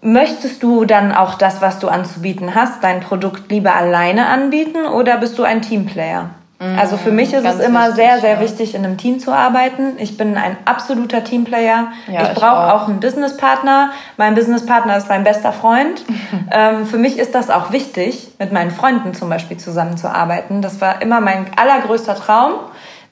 [0.00, 5.16] Möchtest du dann auch das, was du anzubieten hast, dein Produkt lieber alleine anbieten oder
[5.18, 6.30] bist du ein Teamplayer?
[6.60, 8.40] Mhm, also für mich ist es immer wichtig, sehr, sehr ja.
[8.40, 9.92] wichtig, in einem Team zu arbeiten.
[9.98, 11.88] Ich bin ein absoluter Teamplayer.
[12.08, 12.82] Ja, ich brauche auch.
[12.82, 13.90] auch einen Businesspartner.
[14.16, 16.04] Mein Businesspartner ist mein bester Freund.
[16.50, 20.62] ähm, für mich ist das auch wichtig, mit meinen Freunden zum Beispiel zusammenzuarbeiten.
[20.62, 22.54] Das war immer mein allergrößter Traum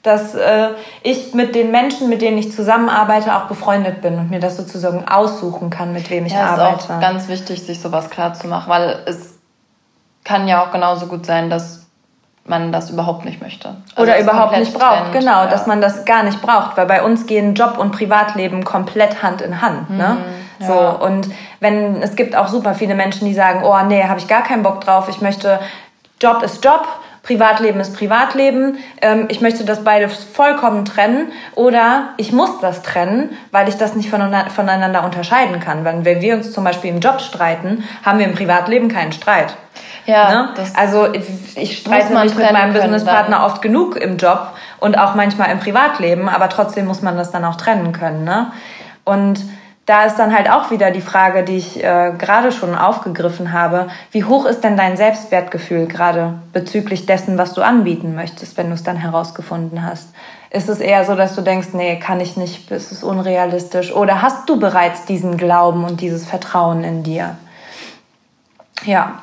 [0.03, 0.69] dass äh,
[1.03, 5.07] ich mit den Menschen, mit denen ich zusammenarbeite, auch befreundet bin und mir das sozusagen
[5.07, 6.79] aussuchen kann, mit wem ich ja, arbeite.
[6.79, 9.37] Ist auch ganz wichtig, sich sowas klar zu machen, weil es
[10.23, 11.87] kann ja auch genauso gut sein, dass
[12.47, 13.75] man das überhaupt nicht möchte.
[13.95, 15.47] Also Oder überhaupt nicht braucht, trennt, genau, ja.
[15.47, 19.41] dass man das gar nicht braucht, weil bei uns gehen Job und Privatleben komplett Hand
[19.41, 19.89] in Hand.
[19.89, 19.95] Ne?
[19.95, 20.17] Mhm, ne?
[20.59, 20.67] Ja.
[20.67, 21.29] So, und
[21.59, 24.63] wenn es gibt auch super viele Menschen, die sagen, oh nee, habe ich gar keinen
[24.63, 25.59] Bock drauf, ich möchte,
[26.19, 26.87] Job ist Job,
[27.27, 28.77] Privatleben ist Privatleben.
[29.01, 33.95] Ähm, ich möchte das beide vollkommen trennen oder ich muss das trennen, weil ich das
[33.95, 35.83] nicht voneinander unterscheiden kann.
[35.83, 39.57] Wenn wir uns zum Beispiel im Job streiten, haben wir im Privatleben keinen Streit.
[40.05, 40.49] Ja, ne?
[40.77, 41.25] also ich,
[41.57, 46.29] ich streite mich mit meinem Businesspartner oft genug im Job und auch manchmal im Privatleben,
[46.29, 48.23] aber trotzdem muss man das dann auch trennen können.
[48.23, 48.53] Ne?
[49.03, 49.41] Und
[49.87, 53.87] da ist dann halt auch wieder die Frage, die ich äh, gerade schon aufgegriffen habe.
[54.11, 58.73] Wie hoch ist denn dein Selbstwertgefühl gerade bezüglich dessen, was du anbieten möchtest, wenn du
[58.73, 60.09] es dann herausgefunden hast?
[60.49, 63.93] Ist es eher so, dass du denkst, nee, kann ich nicht, ist es unrealistisch?
[63.93, 67.37] Oder hast du bereits diesen Glauben und dieses Vertrauen in dir?
[68.83, 69.19] Ja.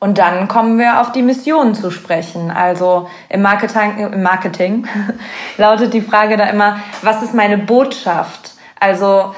[0.00, 2.50] Und dann kommen wir auf die Mission zu sprechen.
[2.50, 4.88] Also im Marketing, im Marketing
[5.58, 8.54] lautet die Frage da immer, was ist meine Botschaft?
[8.80, 9.34] Also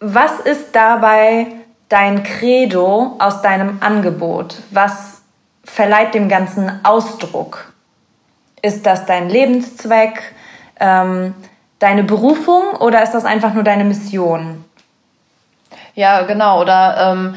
[0.00, 1.46] was ist dabei
[1.88, 4.56] dein Credo aus deinem Angebot?
[4.70, 5.22] Was
[5.64, 7.72] verleiht dem Ganzen Ausdruck?
[8.62, 10.34] Ist das dein Lebenszweck,
[10.80, 11.34] ähm,
[11.78, 14.64] deine Berufung oder ist das einfach nur deine Mission?
[15.94, 16.60] Ja, genau.
[16.60, 17.34] Oder ähm,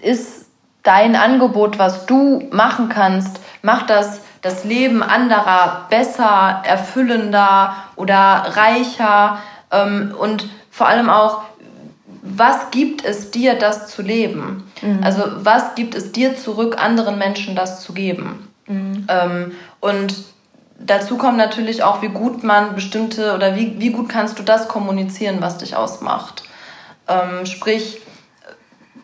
[0.00, 0.46] ist
[0.82, 9.38] dein Angebot, was du machen kannst, macht das das Leben anderer besser, erfüllender oder reicher?
[9.70, 11.42] Ähm, und vor allem auch,
[12.26, 14.64] was gibt es dir, das zu leben?
[14.80, 15.00] Mhm.
[15.04, 18.48] Also was gibt es dir zurück, anderen Menschen das zu geben?
[18.66, 19.06] Mhm.
[19.08, 20.14] Ähm, und
[20.78, 24.68] dazu kommt natürlich auch, wie gut man bestimmte oder wie, wie gut kannst du das
[24.68, 26.44] kommunizieren, was dich ausmacht.
[27.08, 28.00] Ähm, sprich,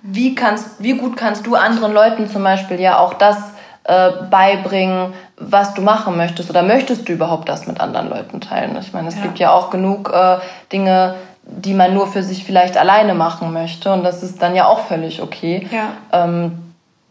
[0.02, 3.36] wie, kannst, wie gut kannst du anderen Leuten zum Beispiel ja auch das
[3.84, 8.78] äh, beibringen, was du machen möchtest oder möchtest du überhaupt das mit anderen Leuten teilen?
[8.80, 9.22] Ich meine, es ja.
[9.22, 10.38] gibt ja auch genug äh,
[10.72, 13.92] Dinge, die man nur für sich vielleicht alleine machen möchte.
[13.92, 15.66] Und das ist dann ja auch völlig okay.
[15.70, 15.92] Ja.
[16.12, 16.58] Ähm,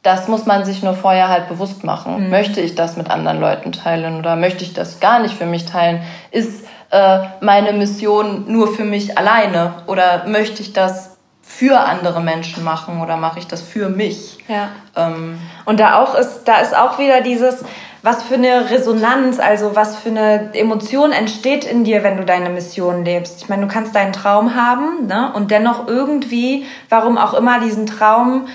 [0.02, 2.26] das muss man sich nur vorher halt bewusst machen.
[2.26, 2.30] Mhm.
[2.30, 5.66] Möchte ich das mit anderen Leuten teilen oder möchte ich das gar nicht für mich
[5.66, 6.02] teilen?
[6.32, 12.64] Ist äh, meine Mission nur für mich alleine oder möchte ich das für andere Menschen
[12.64, 14.38] machen oder mache ich das für mich?
[14.48, 14.70] Ja.
[14.96, 17.66] Ähm, Und da auch ist, da ist auch wieder dieses,
[18.02, 22.50] was für eine Resonanz, also was für eine Emotion entsteht in dir, wenn du deine
[22.50, 23.42] Mission lebst.
[23.42, 25.32] Ich meine, du kannst deinen Traum haben ne?
[25.34, 28.48] und dennoch irgendwie, warum auch immer, diesen Traum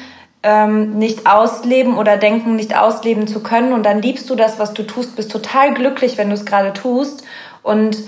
[0.42, 3.72] ähm, nicht ausleben oder denken, nicht ausleben zu können.
[3.72, 6.72] Und dann liebst du das, was du tust, bist total glücklich, wenn du es gerade
[6.72, 7.24] tust.
[7.62, 7.98] Und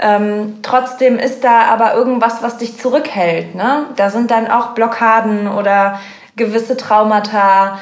[0.00, 3.54] ähm, trotzdem ist da aber irgendwas, was dich zurückhält.
[3.54, 3.86] Ne?
[3.96, 6.00] Da sind dann auch Blockaden oder
[6.36, 7.78] gewisse Traumata,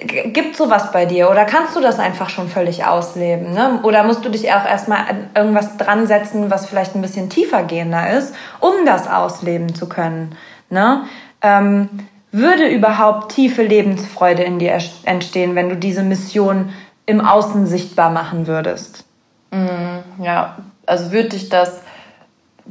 [0.00, 3.52] Gibt sowas bei dir oder kannst du das einfach schon völlig ausleben?
[3.52, 3.80] Ne?
[3.82, 7.64] Oder musst du dich auch erstmal an irgendwas dran setzen, was vielleicht ein bisschen tiefer
[7.64, 10.36] gehender ist, um das ausleben zu können?
[10.70, 11.04] Ne?
[11.42, 11.88] Ähm,
[12.32, 16.72] würde überhaupt tiefe Lebensfreude in dir entstehen, wenn du diese Mission
[17.06, 19.04] im Außen sichtbar machen würdest?
[19.50, 21.80] Mm, ja, also würde dich das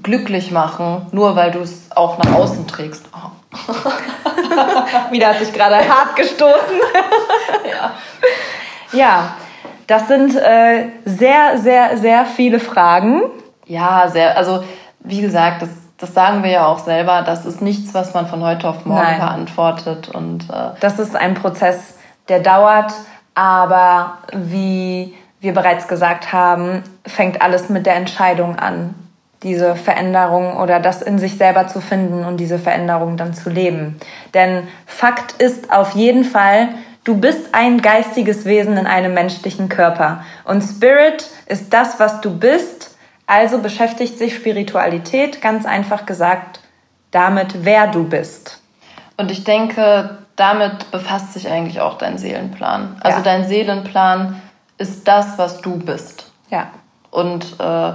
[0.02, 3.06] glücklich machen, nur weil du es auch nach außen trägst.
[3.14, 3.72] Oh.
[5.12, 6.80] Wieder hat sich gerade hart gestoßen.
[7.70, 7.92] ja.
[8.98, 9.34] ja,
[9.88, 13.24] das sind äh, sehr, sehr, sehr viele Fragen.
[13.66, 14.38] Ja, sehr.
[14.38, 14.64] Also,
[15.00, 17.22] wie gesagt, das, das sagen wir ja auch selber.
[17.22, 19.20] Das ist nichts, was man von heute auf morgen Nein.
[19.20, 20.10] beantwortet.
[20.10, 21.98] Und, äh, das ist ein Prozess,
[22.30, 22.94] der dauert,
[23.36, 28.96] aber wie wir bereits gesagt haben, fängt alles mit der Entscheidung an
[29.44, 34.00] diese Veränderung oder das in sich selber zu finden und diese Veränderung dann zu leben.
[34.34, 36.70] Denn Fakt ist auf jeden Fall,
[37.04, 40.24] du bist ein geistiges Wesen in einem menschlichen Körper.
[40.46, 42.98] Und Spirit ist das, was du bist.
[43.28, 46.60] Also beschäftigt sich Spiritualität ganz einfach gesagt
[47.12, 48.62] damit, wer du bist.
[49.18, 52.98] Und ich denke, damit befasst sich eigentlich auch dein Seelenplan.
[53.02, 53.24] Also ja.
[53.24, 54.42] dein Seelenplan
[54.78, 56.32] ist das, was du bist.
[56.50, 56.70] Ja.
[57.12, 57.92] Und äh,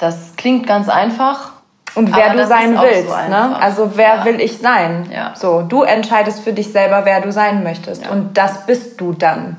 [0.00, 1.52] das klingt ganz einfach.
[1.94, 3.56] Und wer du sein willst, so ne?
[3.60, 4.24] Also wer ja.
[4.24, 5.10] will ich sein?
[5.12, 5.32] Ja.
[5.34, 8.04] So, du entscheidest für dich selber, wer du sein möchtest.
[8.04, 8.10] Ja.
[8.10, 9.56] Und das bist du dann.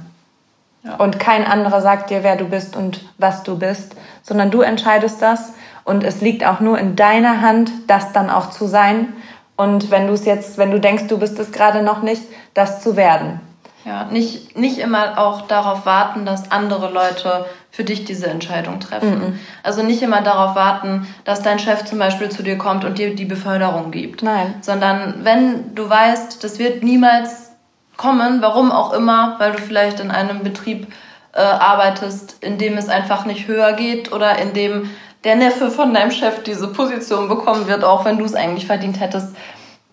[0.98, 5.22] Und kein anderer sagt dir, wer du bist und was du bist, sondern du entscheidest
[5.22, 5.54] das.
[5.84, 9.14] Und es liegt auch nur in deiner Hand, das dann auch zu sein.
[9.58, 12.24] Und wenn du es jetzt, wenn du denkst, du bist es gerade noch nicht,
[12.56, 13.42] das zu werden.
[13.86, 19.20] Ja, nicht, nicht immer auch darauf warten, dass andere Leute für dich diese Entscheidung treffen.
[19.20, 19.40] Mhm.
[19.64, 23.16] Also nicht immer darauf warten, dass dein Chef zum Beispiel zu dir kommt und dir
[23.16, 24.22] die Beförderung gibt.
[24.22, 24.56] Nein.
[24.62, 27.52] Sondern wenn du weißt, das wird niemals
[27.98, 30.88] kommen, warum auch immer, weil du vielleicht in einem Betrieb
[31.34, 34.90] äh, arbeitest, in dem es einfach nicht höher geht oder in dem
[35.24, 39.00] der Neffe von deinem Chef diese Position bekommen wird, auch wenn du es eigentlich verdient
[39.00, 39.36] hättest,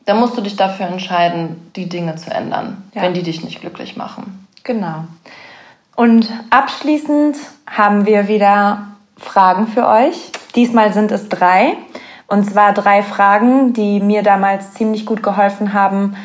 [0.08, 3.02] dann musst du dich dafür entscheiden, die Dinge zu ändern, ja.
[3.02, 4.46] wenn die dich nicht glücklich machen.
[4.64, 5.04] Genau.
[5.96, 7.36] Und abschließend
[7.66, 8.86] haben wir wieder
[9.18, 10.32] Fragen für euch.
[10.54, 11.76] Diesmal sind es drei.
[12.26, 16.16] Und zwar drei Fragen, die mir damals ziemlich gut geholfen haben,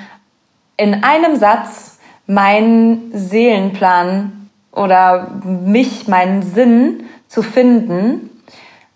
[0.77, 8.29] in einem Satz meinen Seelenplan oder mich, meinen Sinn zu finden.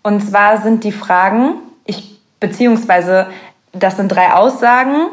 [0.02, 3.26] Und zwar sind die Fragen, ich, beziehungsweise
[3.72, 5.08] das sind drei Aussagen.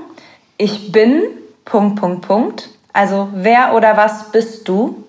[0.58, 1.24] Ich bin,
[1.66, 2.70] Punkt, Punkt, Punkt.
[2.94, 5.04] Also wer oder was bist du?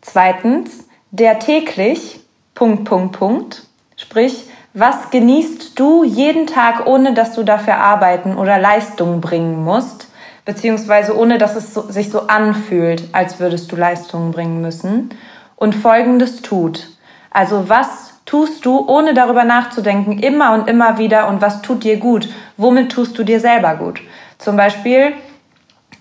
[0.00, 2.20] Zweitens, der täglich,
[2.54, 3.62] Punkt, Punkt, Punkt.
[3.96, 10.08] Sprich, was genießt du jeden Tag, ohne dass du dafür arbeiten oder Leistungen bringen musst?
[10.46, 15.10] beziehungsweise ohne dass es so, sich so anfühlt, als würdest du Leistungen bringen müssen.
[15.56, 16.88] Und Folgendes tut.
[17.30, 21.96] Also was tust du, ohne darüber nachzudenken, immer und immer wieder und was tut dir
[21.96, 22.28] gut?
[22.56, 24.00] Womit tust du dir selber gut?
[24.38, 25.14] Zum Beispiel,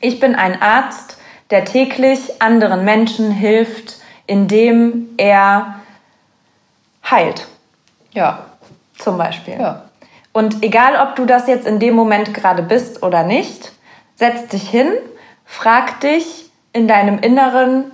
[0.02, 1.18] ich bin ein Arzt,
[1.52, 3.98] der täglich anderen Menschen hilft,
[4.28, 5.76] indem er
[7.10, 7.48] heilt.
[8.12, 8.46] Ja.
[8.98, 9.60] Zum Beispiel.
[9.60, 9.84] Ja.
[10.34, 13.72] Und egal, ob du das jetzt in dem Moment gerade bist oder nicht,
[14.16, 14.88] setz dich hin,
[15.46, 17.92] frag dich in deinem Inneren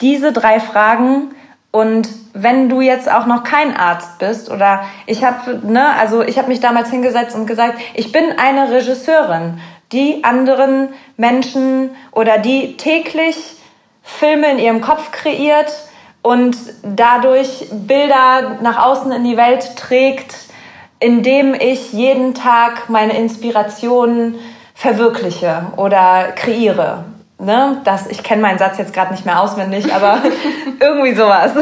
[0.00, 1.34] diese drei Fragen
[1.70, 6.38] und wenn du jetzt auch noch kein Arzt bist oder ich habe, ne, also ich
[6.38, 9.60] habe mich damals hingesetzt und gesagt, ich bin eine Regisseurin,
[9.92, 13.36] die anderen Menschen oder die täglich
[14.02, 15.72] Filme in ihrem Kopf kreiert
[16.22, 20.34] und dadurch Bilder nach außen in die Welt trägt,
[20.98, 24.36] indem ich jeden Tag meine Inspirationen
[24.74, 27.04] verwirkliche oder kreiere
[27.42, 30.18] ne, das, ich kenne meinen Satz jetzt gerade nicht mehr auswendig, aber
[30.80, 31.52] irgendwie sowas.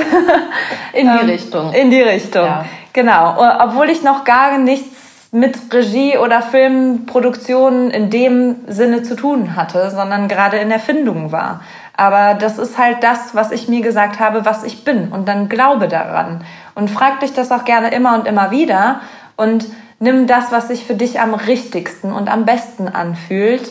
[0.93, 1.73] In die ähm, Richtung.
[1.73, 2.65] In die Richtung, ja.
[2.93, 3.37] genau.
[3.61, 4.89] Obwohl ich noch gar nichts
[5.33, 11.63] mit Regie oder Filmproduktionen in dem Sinne zu tun hatte, sondern gerade in Erfindung war.
[11.97, 15.13] Aber das ist halt das, was ich mir gesagt habe, was ich bin.
[15.13, 16.45] Und dann glaube daran.
[16.75, 19.01] Und frag dich das auch gerne immer und immer wieder.
[19.37, 19.67] Und
[20.01, 23.71] nimm das, was sich für dich am richtigsten und am besten anfühlt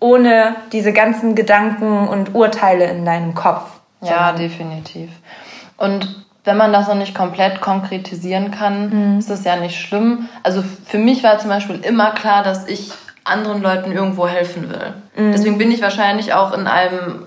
[0.00, 3.70] ohne diese ganzen Gedanken und Urteile in deinem Kopf.
[4.02, 5.10] Ja, definitiv.
[5.76, 9.18] Und wenn man das noch nicht komplett konkretisieren kann, mhm.
[9.18, 10.28] ist das ja nicht schlimm.
[10.42, 12.92] Also für mich war zum Beispiel immer klar, dass ich
[13.24, 14.94] anderen Leuten irgendwo helfen will.
[15.16, 15.32] Mhm.
[15.32, 17.26] Deswegen bin ich wahrscheinlich auch in einem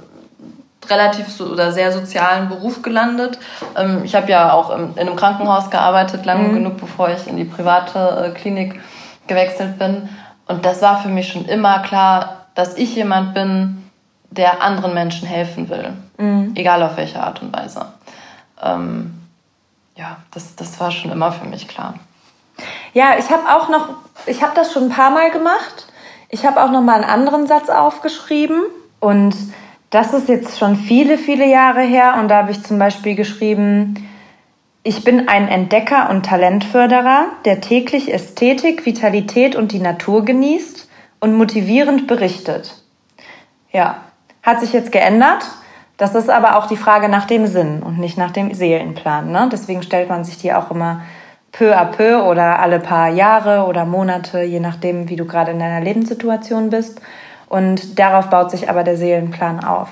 [0.90, 3.38] relativ so, oder sehr sozialen Beruf gelandet.
[3.78, 6.54] Ähm, ich habe ja auch in einem Krankenhaus gearbeitet, lange mhm.
[6.54, 8.80] genug, bevor ich in die private äh, Klinik
[9.28, 10.10] gewechselt bin.
[10.48, 13.90] Und das war für mich schon immer klar, dass ich jemand bin,
[14.32, 15.94] der anderen Menschen helfen will.
[16.18, 16.52] Mhm.
[16.56, 17.86] Egal auf welche Art und Weise.
[18.62, 19.14] Ähm,
[19.96, 21.94] ja, das, das war schon immer für mich klar.
[22.94, 23.88] Ja, ich habe auch noch,
[24.26, 25.88] ich habe das schon ein paar Mal gemacht.
[26.28, 28.62] Ich habe auch noch mal einen anderen Satz aufgeschrieben
[29.00, 29.34] und
[29.90, 34.06] das ist jetzt schon viele, viele Jahre her und da habe ich zum Beispiel geschrieben,
[34.84, 40.79] ich bin ein Entdecker und Talentförderer, der täglich Ästhetik, Vitalität und die Natur genießt
[41.20, 42.76] und motivierend berichtet.
[43.72, 43.98] Ja,
[44.44, 45.46] hat sich jetzt geändert.
[45.98, 49.32] Das ist aber auch die Frage nach dem Sinn und nicht nach dem Seelenplan.
[49.32, 49.50] Ne?
[49.52, 51.02] Deswegen stellt man sich die auch immer
[51.52, 55.60] peu à peu oder alle paar Jahre oder Monate, je nachdem, wie du gerade in
[55.60, 57.02] deiner Lebenssituation bist.
[57.50, 59.90] Und darauf baut sich aber der Seelenplan auf.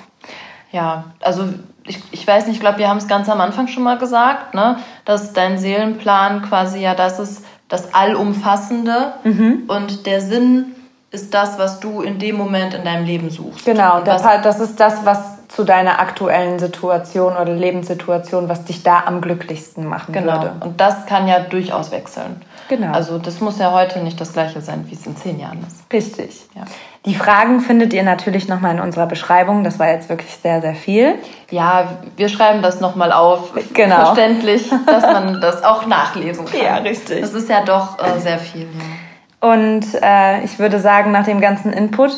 [0.72, 1.50] Ja, also
[1.86, 4.54] ich, ich weiß nicht, ich glaube, wir haben es ganz am Anfang schon mal gesagt,
[4.54, 4.78] ne?
[5.06, 9.64] dass dein Seelenplan quasi ja das ist, das Allumfassende mhm.
[9.68, 10.76] und der Sinn
[11.12, 13.66] ist das, was du in dem Moment in deinem Leben suchst.
[13.66, 19.04] Genau, das, das ist das, was zu deiner aktuellen Situation oder Lebenssituation, was dich da
[19.06, 20.34] am glücklichsten machen genau.
[20.34, 20.52] würde.
[20.60, 22.42] Und das kann ja durchaus wechseln.
[22.68, 22.92] Genau.
[22.92, 25.92] Also das muss ja heute nicht das gleiche sein, wie es in zehn Jahren ist.
[25.94, 26.46] Richtig.
[26.54, 26.64] Ja.
[27.06, 29.64] Die Fragen findet ihr natürlich nochmal in unserer Beschreibung.
[29.64, 31.16] Das war jetzt wirklich sehr, sehr viel.
[31.50, 33.54] Ja, wir schreiben das nochmal auf.
[33.74, 33.96] Genau.
[34.08, 36.62] Verständlich, dass man das auch nachlesen kann.
[36.62, 37.22] Ja, richtig.
[37.22, 38.64] Das ist ja doch äh, sehr viel.
[38.64, 39.07] Ja.
[39.40, 42.12] Und äh, ich würde sagen, nach dem ganzen Input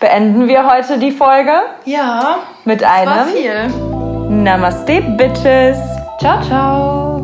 [0.00, 1.52] beenden wir heute die Folge.
[1.84, 2.38] Ja.
[2.64, 3.28] Mit einem.
[4.44, 5.78] Namaste, Bitches.
[6.18, 7.15] Ciao, ciao.